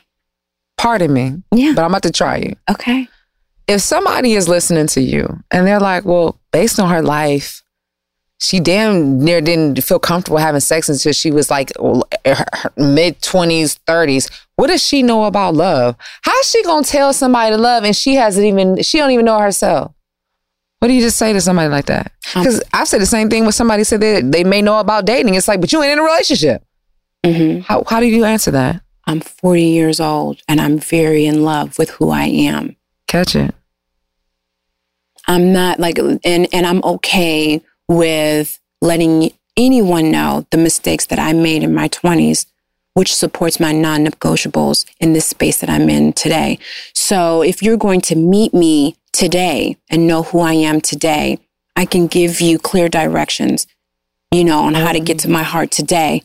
[0.76, 1.72] Pardon me, Yeah.
[1.76, 2.56] but I'm about to try you.
[2.70, 3.08] Okay.
[3.68, 7.62] if somebody is listening to you and they're like, well, based on her life,
[8.40, 11.70] she damn near didn't feel comfortable having sex until she was like
[12.76, 14.30] mid 20s, 30s.
[14.56, 15.94] What does she know about love?
[16.22, 19.38] How's she gonna tell somebody to love and she hasn't even she don't even know
[19.38, 19.92] herself?
[20.81, 22.12] What do you just say to somebody like that?
[22.35, 25.35] Because I've said the same thing when somebody said that they may know about dating.
[25.35, 26.65] It's like, but you ain't in a relationship.
[27.23, 27.61] Mm-hmm.
[27.61, 28.81] How how do you answer that?
[29.07, 32.77] I'm 40 years old and I'm very in love with who I am.
[33.07, 33.55] Catch it.
[35.27, 41.32] I'm not like, and, and I'm okay with letting anyone know the mistakes that I
[41.32, 42.47] made in my 20s,
[42.94, 46.59] which supports my non negotiables in this space that I'm in today.
[46.94, 51.38] So if you're going to meet me today and know who I am today,
[51.76, 53.66] I can give you clear directions,
[54.32, 56.22] you know, on how to get to my heart today.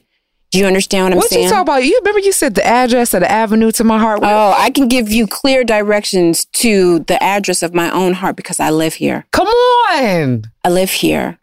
[0.52, 1.46] Do you understand what I'm what saying?
[1.46, 1.84] you talk about?
[1.84, 4.20] You remember you said the address of the avenue to my heart?
[4.24, 8.60] Oh, I can give you clear directions to the address of my own heart because
[8.60, 9.26] I live here.
[9.32, 10.46] Come on.
[10.64, 11.40] I live here.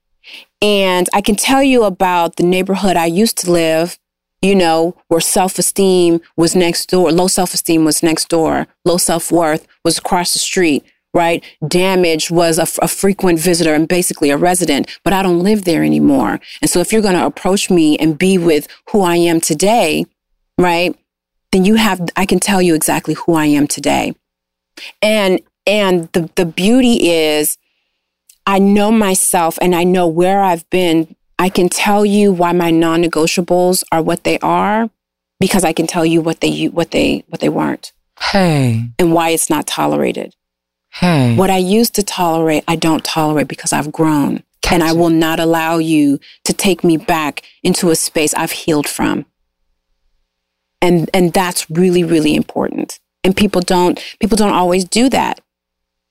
[0.62, 3.98] And I can tell you about the neighborhood I used to live,
[4.40, 8.96] you know, where self esteem was next door, low self esteem was next door, low
[8.96, 10.84] self worth was across the street,
[11.14, 11.44] right?
[11.66, 15.84] Damage was a, a, frequent visitor and basically a resident, but I don't live there
[15.84, 16.40] anymore.
[16.60, 20.06] And so if you're going to approach me and be with who I am today,
[20.58, 20.96] right?
[21.50, 24.14] Then you have, I can tell you exactly who I am today.
[25.02, 27.58] And, and the, the beauty is
[28.46, 31.14] I know myself and I know where I've been.
[31.38, 34.88] I can tell you why my non-negotiables are what they are
[35.38, 37.92] because I can tell you what they, what they, what they weren't.
[38.18, 38.90] Hey.
[38.98, 40.34] And why it's not tolerated.
[40.92, 41.34] Hey.
[41.36, 44.42] What I used to tolerate, I don't tolerate because I've grown.
[44.70, 48.88] And I will not allow you to take me back into a space I've healed
[48.88, 49.26] from.
[50.80, 52.98] And and that's really really important.
[53.22, 55.40] And people don't people don't always do that.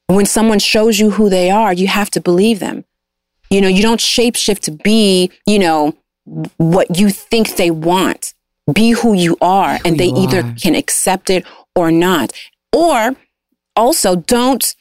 [0.05, 2.85] When someone shows you who they are, you have to believe them.
[3.49, 5.95] You know, you don't shapeshift to be, you know,
[6.57, 8.35] what you think they want.
[8.71, 10.55] Be who you are and they either are.
[10.61, 12.31] can accept it or not.
[12.71, 13.15] Or
[13.81, 14.75] also don't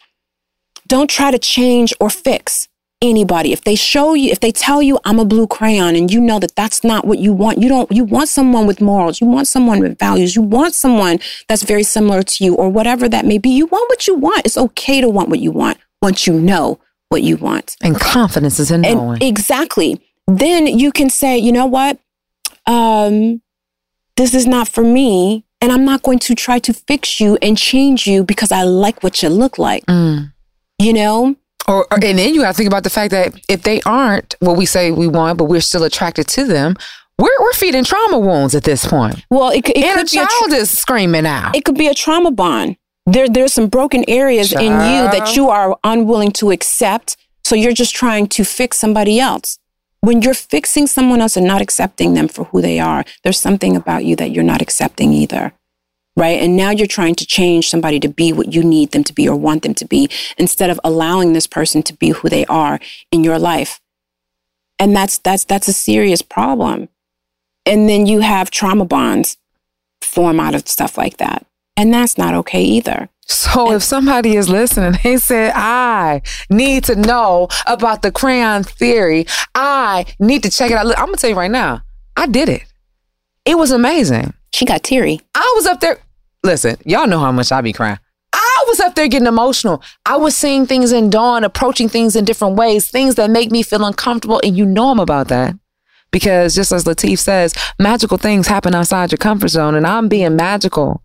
[0.86, 2.68] don't try to change or fix
[3.02, 3.52] anybody.
[3.52, 6.38] If they show you if they tell you i'm a blue crayon and you know
[6.38, 9.48] that that's not what you want you don't you want someone with morals you want
[9.48, 11.18] someone with values you want someone
[11.48, 14.44] that's very similar to you or whatever that may be you want what you want.
[14.44, 16.78] It's okay to want what you want once you know
[17.08, 17.76] what you want.
[17.82, 19.22] And confidence is in and knowing.
[19.22, 20.00] exactly.
[20.26, 21.98] Then you can say you know what?
[22.66, 23.40] Um
[24.16, 27.56] this is not for me and i'm not going to try to fix you and
[27.58, 30.32] change you because i like what you look like Mm.
[30.78, 31.36] you know
[31.68, 34.34] Or, or and then you got to think about the fact that if they aren't
[34.40, 36.74] what we say we want, but we're still attracted to them,
[37.18, 39.16] we're we're feeding trauma wounds at this point.
[39.30, 41.54] well it, could- it and a be a child tra- is screaming out.
[41.54, 42.76] it could be a trauma bond
[43.06, 47.78] there there's some broken areas in you that you are unwilling to accept so you're
[47.82, 49.58] just trying to fix somebody else
[50.00, 53.76] when you're fixing someone else and not accepting them for who they are there's something
[53.76, 55.52] about you that you're not accepting either
[56.16, 56.40] right?
[56.42, 59.28] And now you're trying to change somebody to be what you need them to be
[59.28, 62.78] or want them to be instead of allowing this person to be who they are
[63.10, 63.80] in your life.
[64.78, 66.88] And that's that's that's a serious problem.
[67.64, 69.36] And then you have trauma bonds
[70.02, 71.46] form out of stuff like that.
[71.76, 76.96] And that's not okay either So if somebody is listening, they said, I need to
[76.96, 79.26] know about the crayon theory.
[79.54, 80.86] I need to check it out.
[80.86, 81.82] Look, I'm gonna tell you right now,
[82.16, 82.64] I did it.
[83.44, 84.34] It was amazing.
[84.52, 85.98] she got teary I was up there.
[86.42, 87.98] Listen, y'all know how much I be crying.
[88.32, 89.82] I was up there getting emotional.
[90.04, 93.62] I was seeing things in dawn, approaching things in different ways, things that make me
[93.62, 94.40] feel uncomfortable.
[94.42, 95.54] And you know I'm about that.
[96.10, 100.34] Because just as Latif says, magical things happen outside your comfort zone, and I'm being
[100.34, 101.02] magical.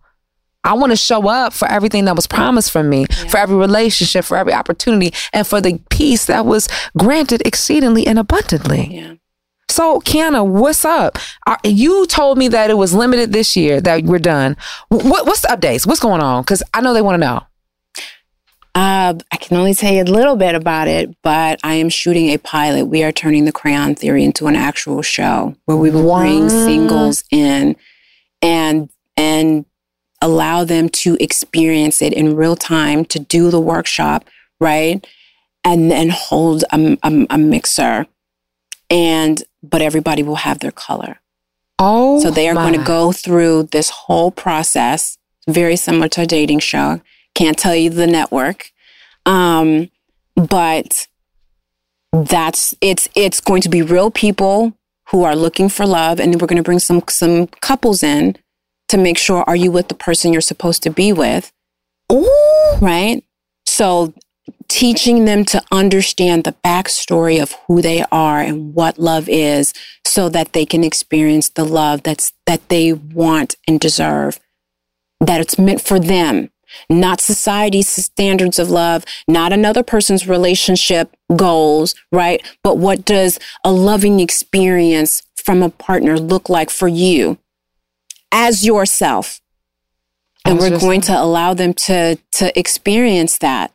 [0.66, 4.24] I want to show up for everything that was promised from me, for every relationship,
[4.24, 6.68] for every opportunity, and for the peace that was
[6.98, 8.88] granted exceedingly and abundantly.
[8.90, 9.14] yeah
[9.68, 11.18] So, Kiana, what's up?
[11.46, 14.56] Are, you told me that it was limited this year, that we're done.
[14.88, 15.86] What, what's the updates?
[15.86, 16.42] What's going on?
[16.42, 17.40] Because I know they want to know.
[18.74, 22.28] Uh, I can only tell you a little bit about it, but I am shooting
[22.28, 22.86] a pilot.
[22.86, 27.24] We are turning the crayon theory into an actual show where we will bring singles
[27.30, 27.74] in
[28.42, 29.64] and and
[30.22, 34.24] allow them to experience it in real time to do the workshop,
[34.60, 35.06] right?
[35.64, 38.06] And then hold a, a, a mixer.
[38.88, 41.20] And but everybody will have their color.
[41.78, 45.18] Oh, So they are going to go through this whole process,
[45.48, 47.00] very similar to a dating show.
[47.34, 48.70] Can't tell you the network,
[49.26, 49.90] um,
[50.34, 51.06] but
[52.12, 54.72] that's it's it's going to be real people
[55.10, 58.36] who are looking for love, and we're going to bring some some couples in
[58.88, 61.52] to make sure are you with the person you're supposed to be with,
[62.12, 62.78] Ooh.
[62.80, 63.22] right?
[63.66, 64.14] So
[64.68, 69.72] teaching them to understand the backstory of who they are and what love is
[70.04, 74.38] so that they can experience the love that's that they want and deserve
[75.20, 76.50] that it's meant for them
[76.88, 82.44] not society's standards of love, not another person's relationship goals, right?
[82.62, 87.38] But what does a loving experience from a partner look like for you
[88.32, 89.40] as yourself?
[90.44, 93.72] And we're going to allow them to to experience that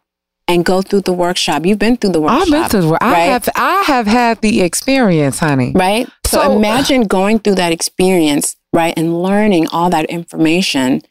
[0.48, 1.65] and go through the workshop.
[1.65, 2.41] You've been through the workshop.
[2.44, 3.03] I've been through the work.
[3.03, 5.72] I have I have had the experience, honey.
[5.76, 6.07] Right?
[6.26, 8.94] So, So- imagine going through that experience, right?
[8.95, 11.02] And learning all that information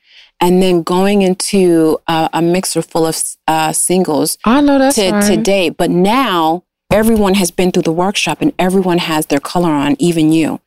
[0.41, 5.11] and then going into a, a mixer full of uh, singles I know that's to,
[5.11, 5.25] right.
[5.25, 5.77] to date.
[5.77, 10.33] But now everyone has been through the workshop and everyone has their color on, even
[10.33, 10.61] you.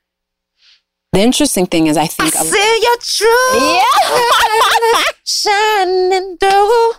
[1.14, 2.34] The interesting thing is, I think.
[2.34, 3.62] a- See your truth.
[3.80, 5.04] Yeah.
[5.26, 6.92] Shining through.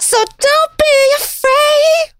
[0.00, 2.12] So don't be afraid.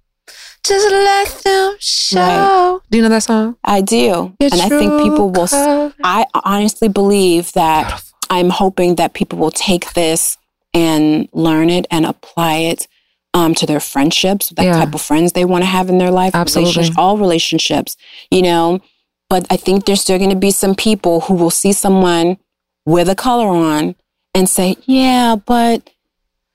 [0.64, 2.82] Just let them show.
[2.90, 3.56] Do you know that song?
[3.64, 3.96] I do.
[4.40, 9.12] Your and I think people will, s- true I honestly believe that I'm hoping that
[9.14, 10.36] people will take this
[10.72, 12.88] and learn it and apply it
[13.34, 14.72] um, to their friendships, that Yeah.
[14.84, 16.72] type of friends they want to have in their life, Absolutely.
[16.72, 17.96] relationship- all relationships,
[18.30, 18.80] you know.
[19.34, 22.36] But I think there's still going to be some people who will see someone
[22.86, 23.96] with a color on
[24.32, 25.90] and say, yeah, but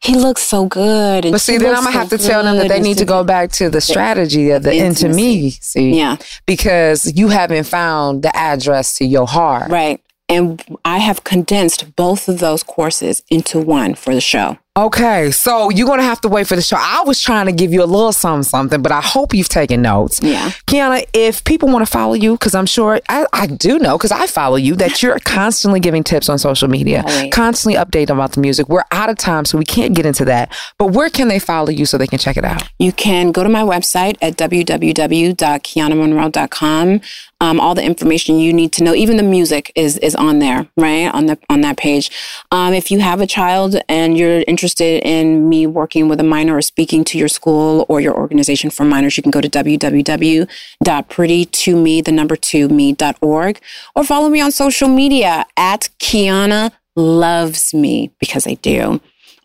[0.01, 1.25] he looks so good.
[1.25, 3.03] And But see, then I'm gonna so have to tell them that they need to
[3.03, 5.49] go back to the strategy of the intimacy.
[5.49, 6.15] See, Yeah.
[6.45, 9.69] Because you haven't found the address to your heart.
[9.69, 10.01] Right.
[10.29, 14.57] And I have condensed both of those courses into one for the show.
[14.77, 16.77] Okay, so you're gonna have to wait for the show.
[16.79, 19.81] I was trying to give you a little something, something, but I hope you've taken
[19.81, 20.21] notes.
[20.21, 20.51] Yeah.
[20.67, 24.11] Kiana, if people want to follow you, because I'm sure I, I do know, because
[24.13, 27.33] I follow you, that you're constantly giving tips on social media, Always.
[27.33, 28.69] constantly updating about the music.
[28.69, 30.55] We're out of time, so we can't get into that.
[30.77, 32.63] But where can they follow you so they can check it out?
[32.77, 37.01] You can go to my website at www.kianamonroe.com.
[37.41, 40.67] Um, all the information you need to know, even the music is is on there,
[40.75, 42.11] right on the on that page.
[42.51, 44.58] Um, if you have a child and you're interested
[45.03, 48.83] in me working with a minor or speaking to your school or your organization for
[48.83, 53.59] minors, you can go to www.pretty2me, the number two me.org,
[53.95, 59.01] or follow me on social media at Kiana Loves Me because I do.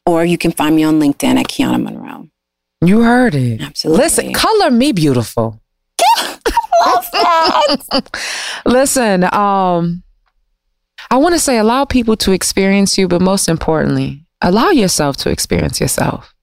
[0.06, 2.28] Or you can find me on LinkedIn at Kiana Monroe.
[2.84, 3.62] You heard it.
[3.62, 4.04] Absolutely.
[4.04, 5.58] Listen, color me beautiful.
[8.66, 10.02] Listen, um,
[11.10, 15.30] I want to say allow people to experience you, but most importantly, allow yourself to
[15.30, 16.34] experience yourself.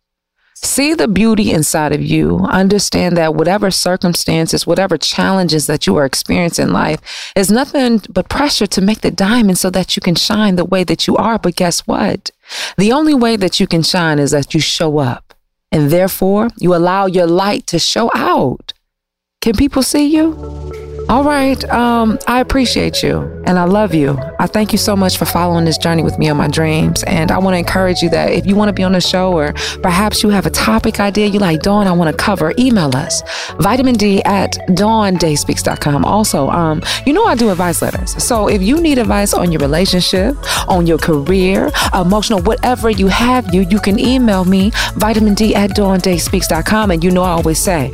[0.56, 2.40] See the beauty inside of you.
[2.50, 8.30] Understand that whatever circumstances, whatever challenges that you are experiencing in life is nothing but
[8.30, 11.40] pressure to make the diamond so that you can shine the way that you are.
[11.40, 12.30] But guess what?
[12.78, 15.34] The only way that you can shine is that you show up
[15.72, 18.74] and therefore you allow your light to show out.
[19.42, 20.34] Can people see you?
[21.12, 21.62] All right.
[21.70, 24.18] Um, I appreciate you and I love you.
[24.40, 27.04] I thank you so much for following this journey with me on my dreams.
[27.04, 29.34] And I want to encourage you that if you want to be on the show
[29.34, 29.52] or
[29.82, 33.22] perhaps you have a topic idea you like, Dawn, I want to cover, email us.
[33.60, 36.06] Vitamin D at dawndayspeaks.com.
[36.06, 38.24] Also, um, you know I do advice letters.
[38.24, 40.38] So if you need advice on your relationship,
[40.70, 45.72] on your career, emotional, whatever you have you, you can email me, vitamin D at
[45.72, 46.90] dawndayspeaks.com.
[46.90, 47.92] And you know I always say,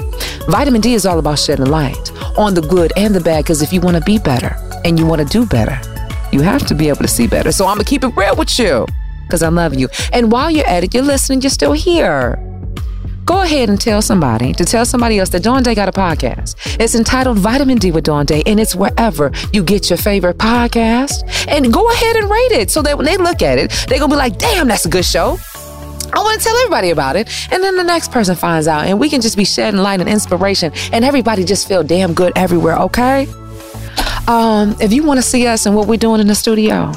[0.48, 3.44] vitamin D is all about shedding light on the good and the bad.
[3.44, 4.56] Because if you want to be better
[4.86, 5.80] and you want to do better,
[6.32, 7.52] you have to be able to see better.
[7.52, 8.86] So I'm going to keep it real with you
[9.24, 9.90] because I love you.
[10.14, 12.44] And while you're at it, you're listening, you're still here.
[13.26, 16.56] Go ahead and tell somebody to tell somebody else that Dawn Day got a podcast.
[16.80, 21.46] It's entitled Vitamin D with Dawn Day, and it's wherever you get your favorite podcast.
[21.50, 24.14] And go ahead and rate it so that when they look at it, they're gonna
[24.14, 25.38] be like, damn, that's a good show.
[26.14, 27.30] I want to tell everybody about it.
[27.52, 30.10] And then the next person finds out, and we can just be shedding light and
[30.10, 33.28] inspiration, and everybody just feel damn good everywhere, okay?
[34.28, 36.92] Um, if you want to see us and what we're doing in the studio,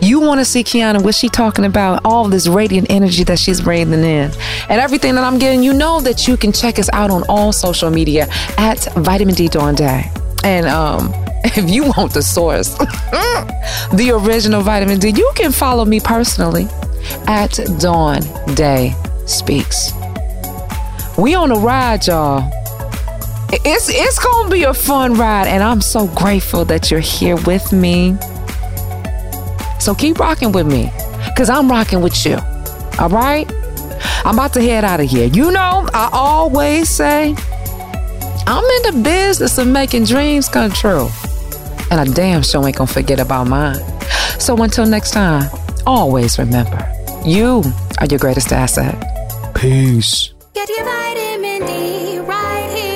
[0.00, 3.60] you want to see Kiana, what she talking about, all this radiant energy that she's
[3.60, 4.30] breathing in,
[4.68, 7.52] and everything that I'm getting, you know that you can check us out on all
[7.52, 8.26] social media
[8.58, 10.10] at Vitamin D Dawn Day.
[10.44, 11.12] And um,
[11.44, 16.68] if you want the source, the original vitamin D, you can follow me personally
[17.26, 18.20] at Dawn
[18.54, 18.94] Day
[19.26, 19.92] Speaks.
[21.18, 22.50] We on a ride, y'all.
[23.50, 27.72] It's it's gonna be a fun ride, and I'm so grateful that you're here with
[27.72, 28.16] me.
[29.78, 30.90] So keep rocking with me,
[31.36, 32.38] cause I'm rocking with you.
[32.98, 33.50] All right?
[34.24, 35.28] I'm about to head out of here.
[35.28, 37.34] You know, I always say
[38.46, 41.08] I'm in the business of making dreams come true.
[41.90, 43.78] And I damn sure ain't gonna forget about mine.
[44.38, 45.48] So until next time,
[45.86, 46.92] always remember,
[47.26, 47.62] you
[47.98, 48.94] are your greatest asset.
[49.54, 50.32] Peace.
[50.54, 52.95] Get your vitamin D right here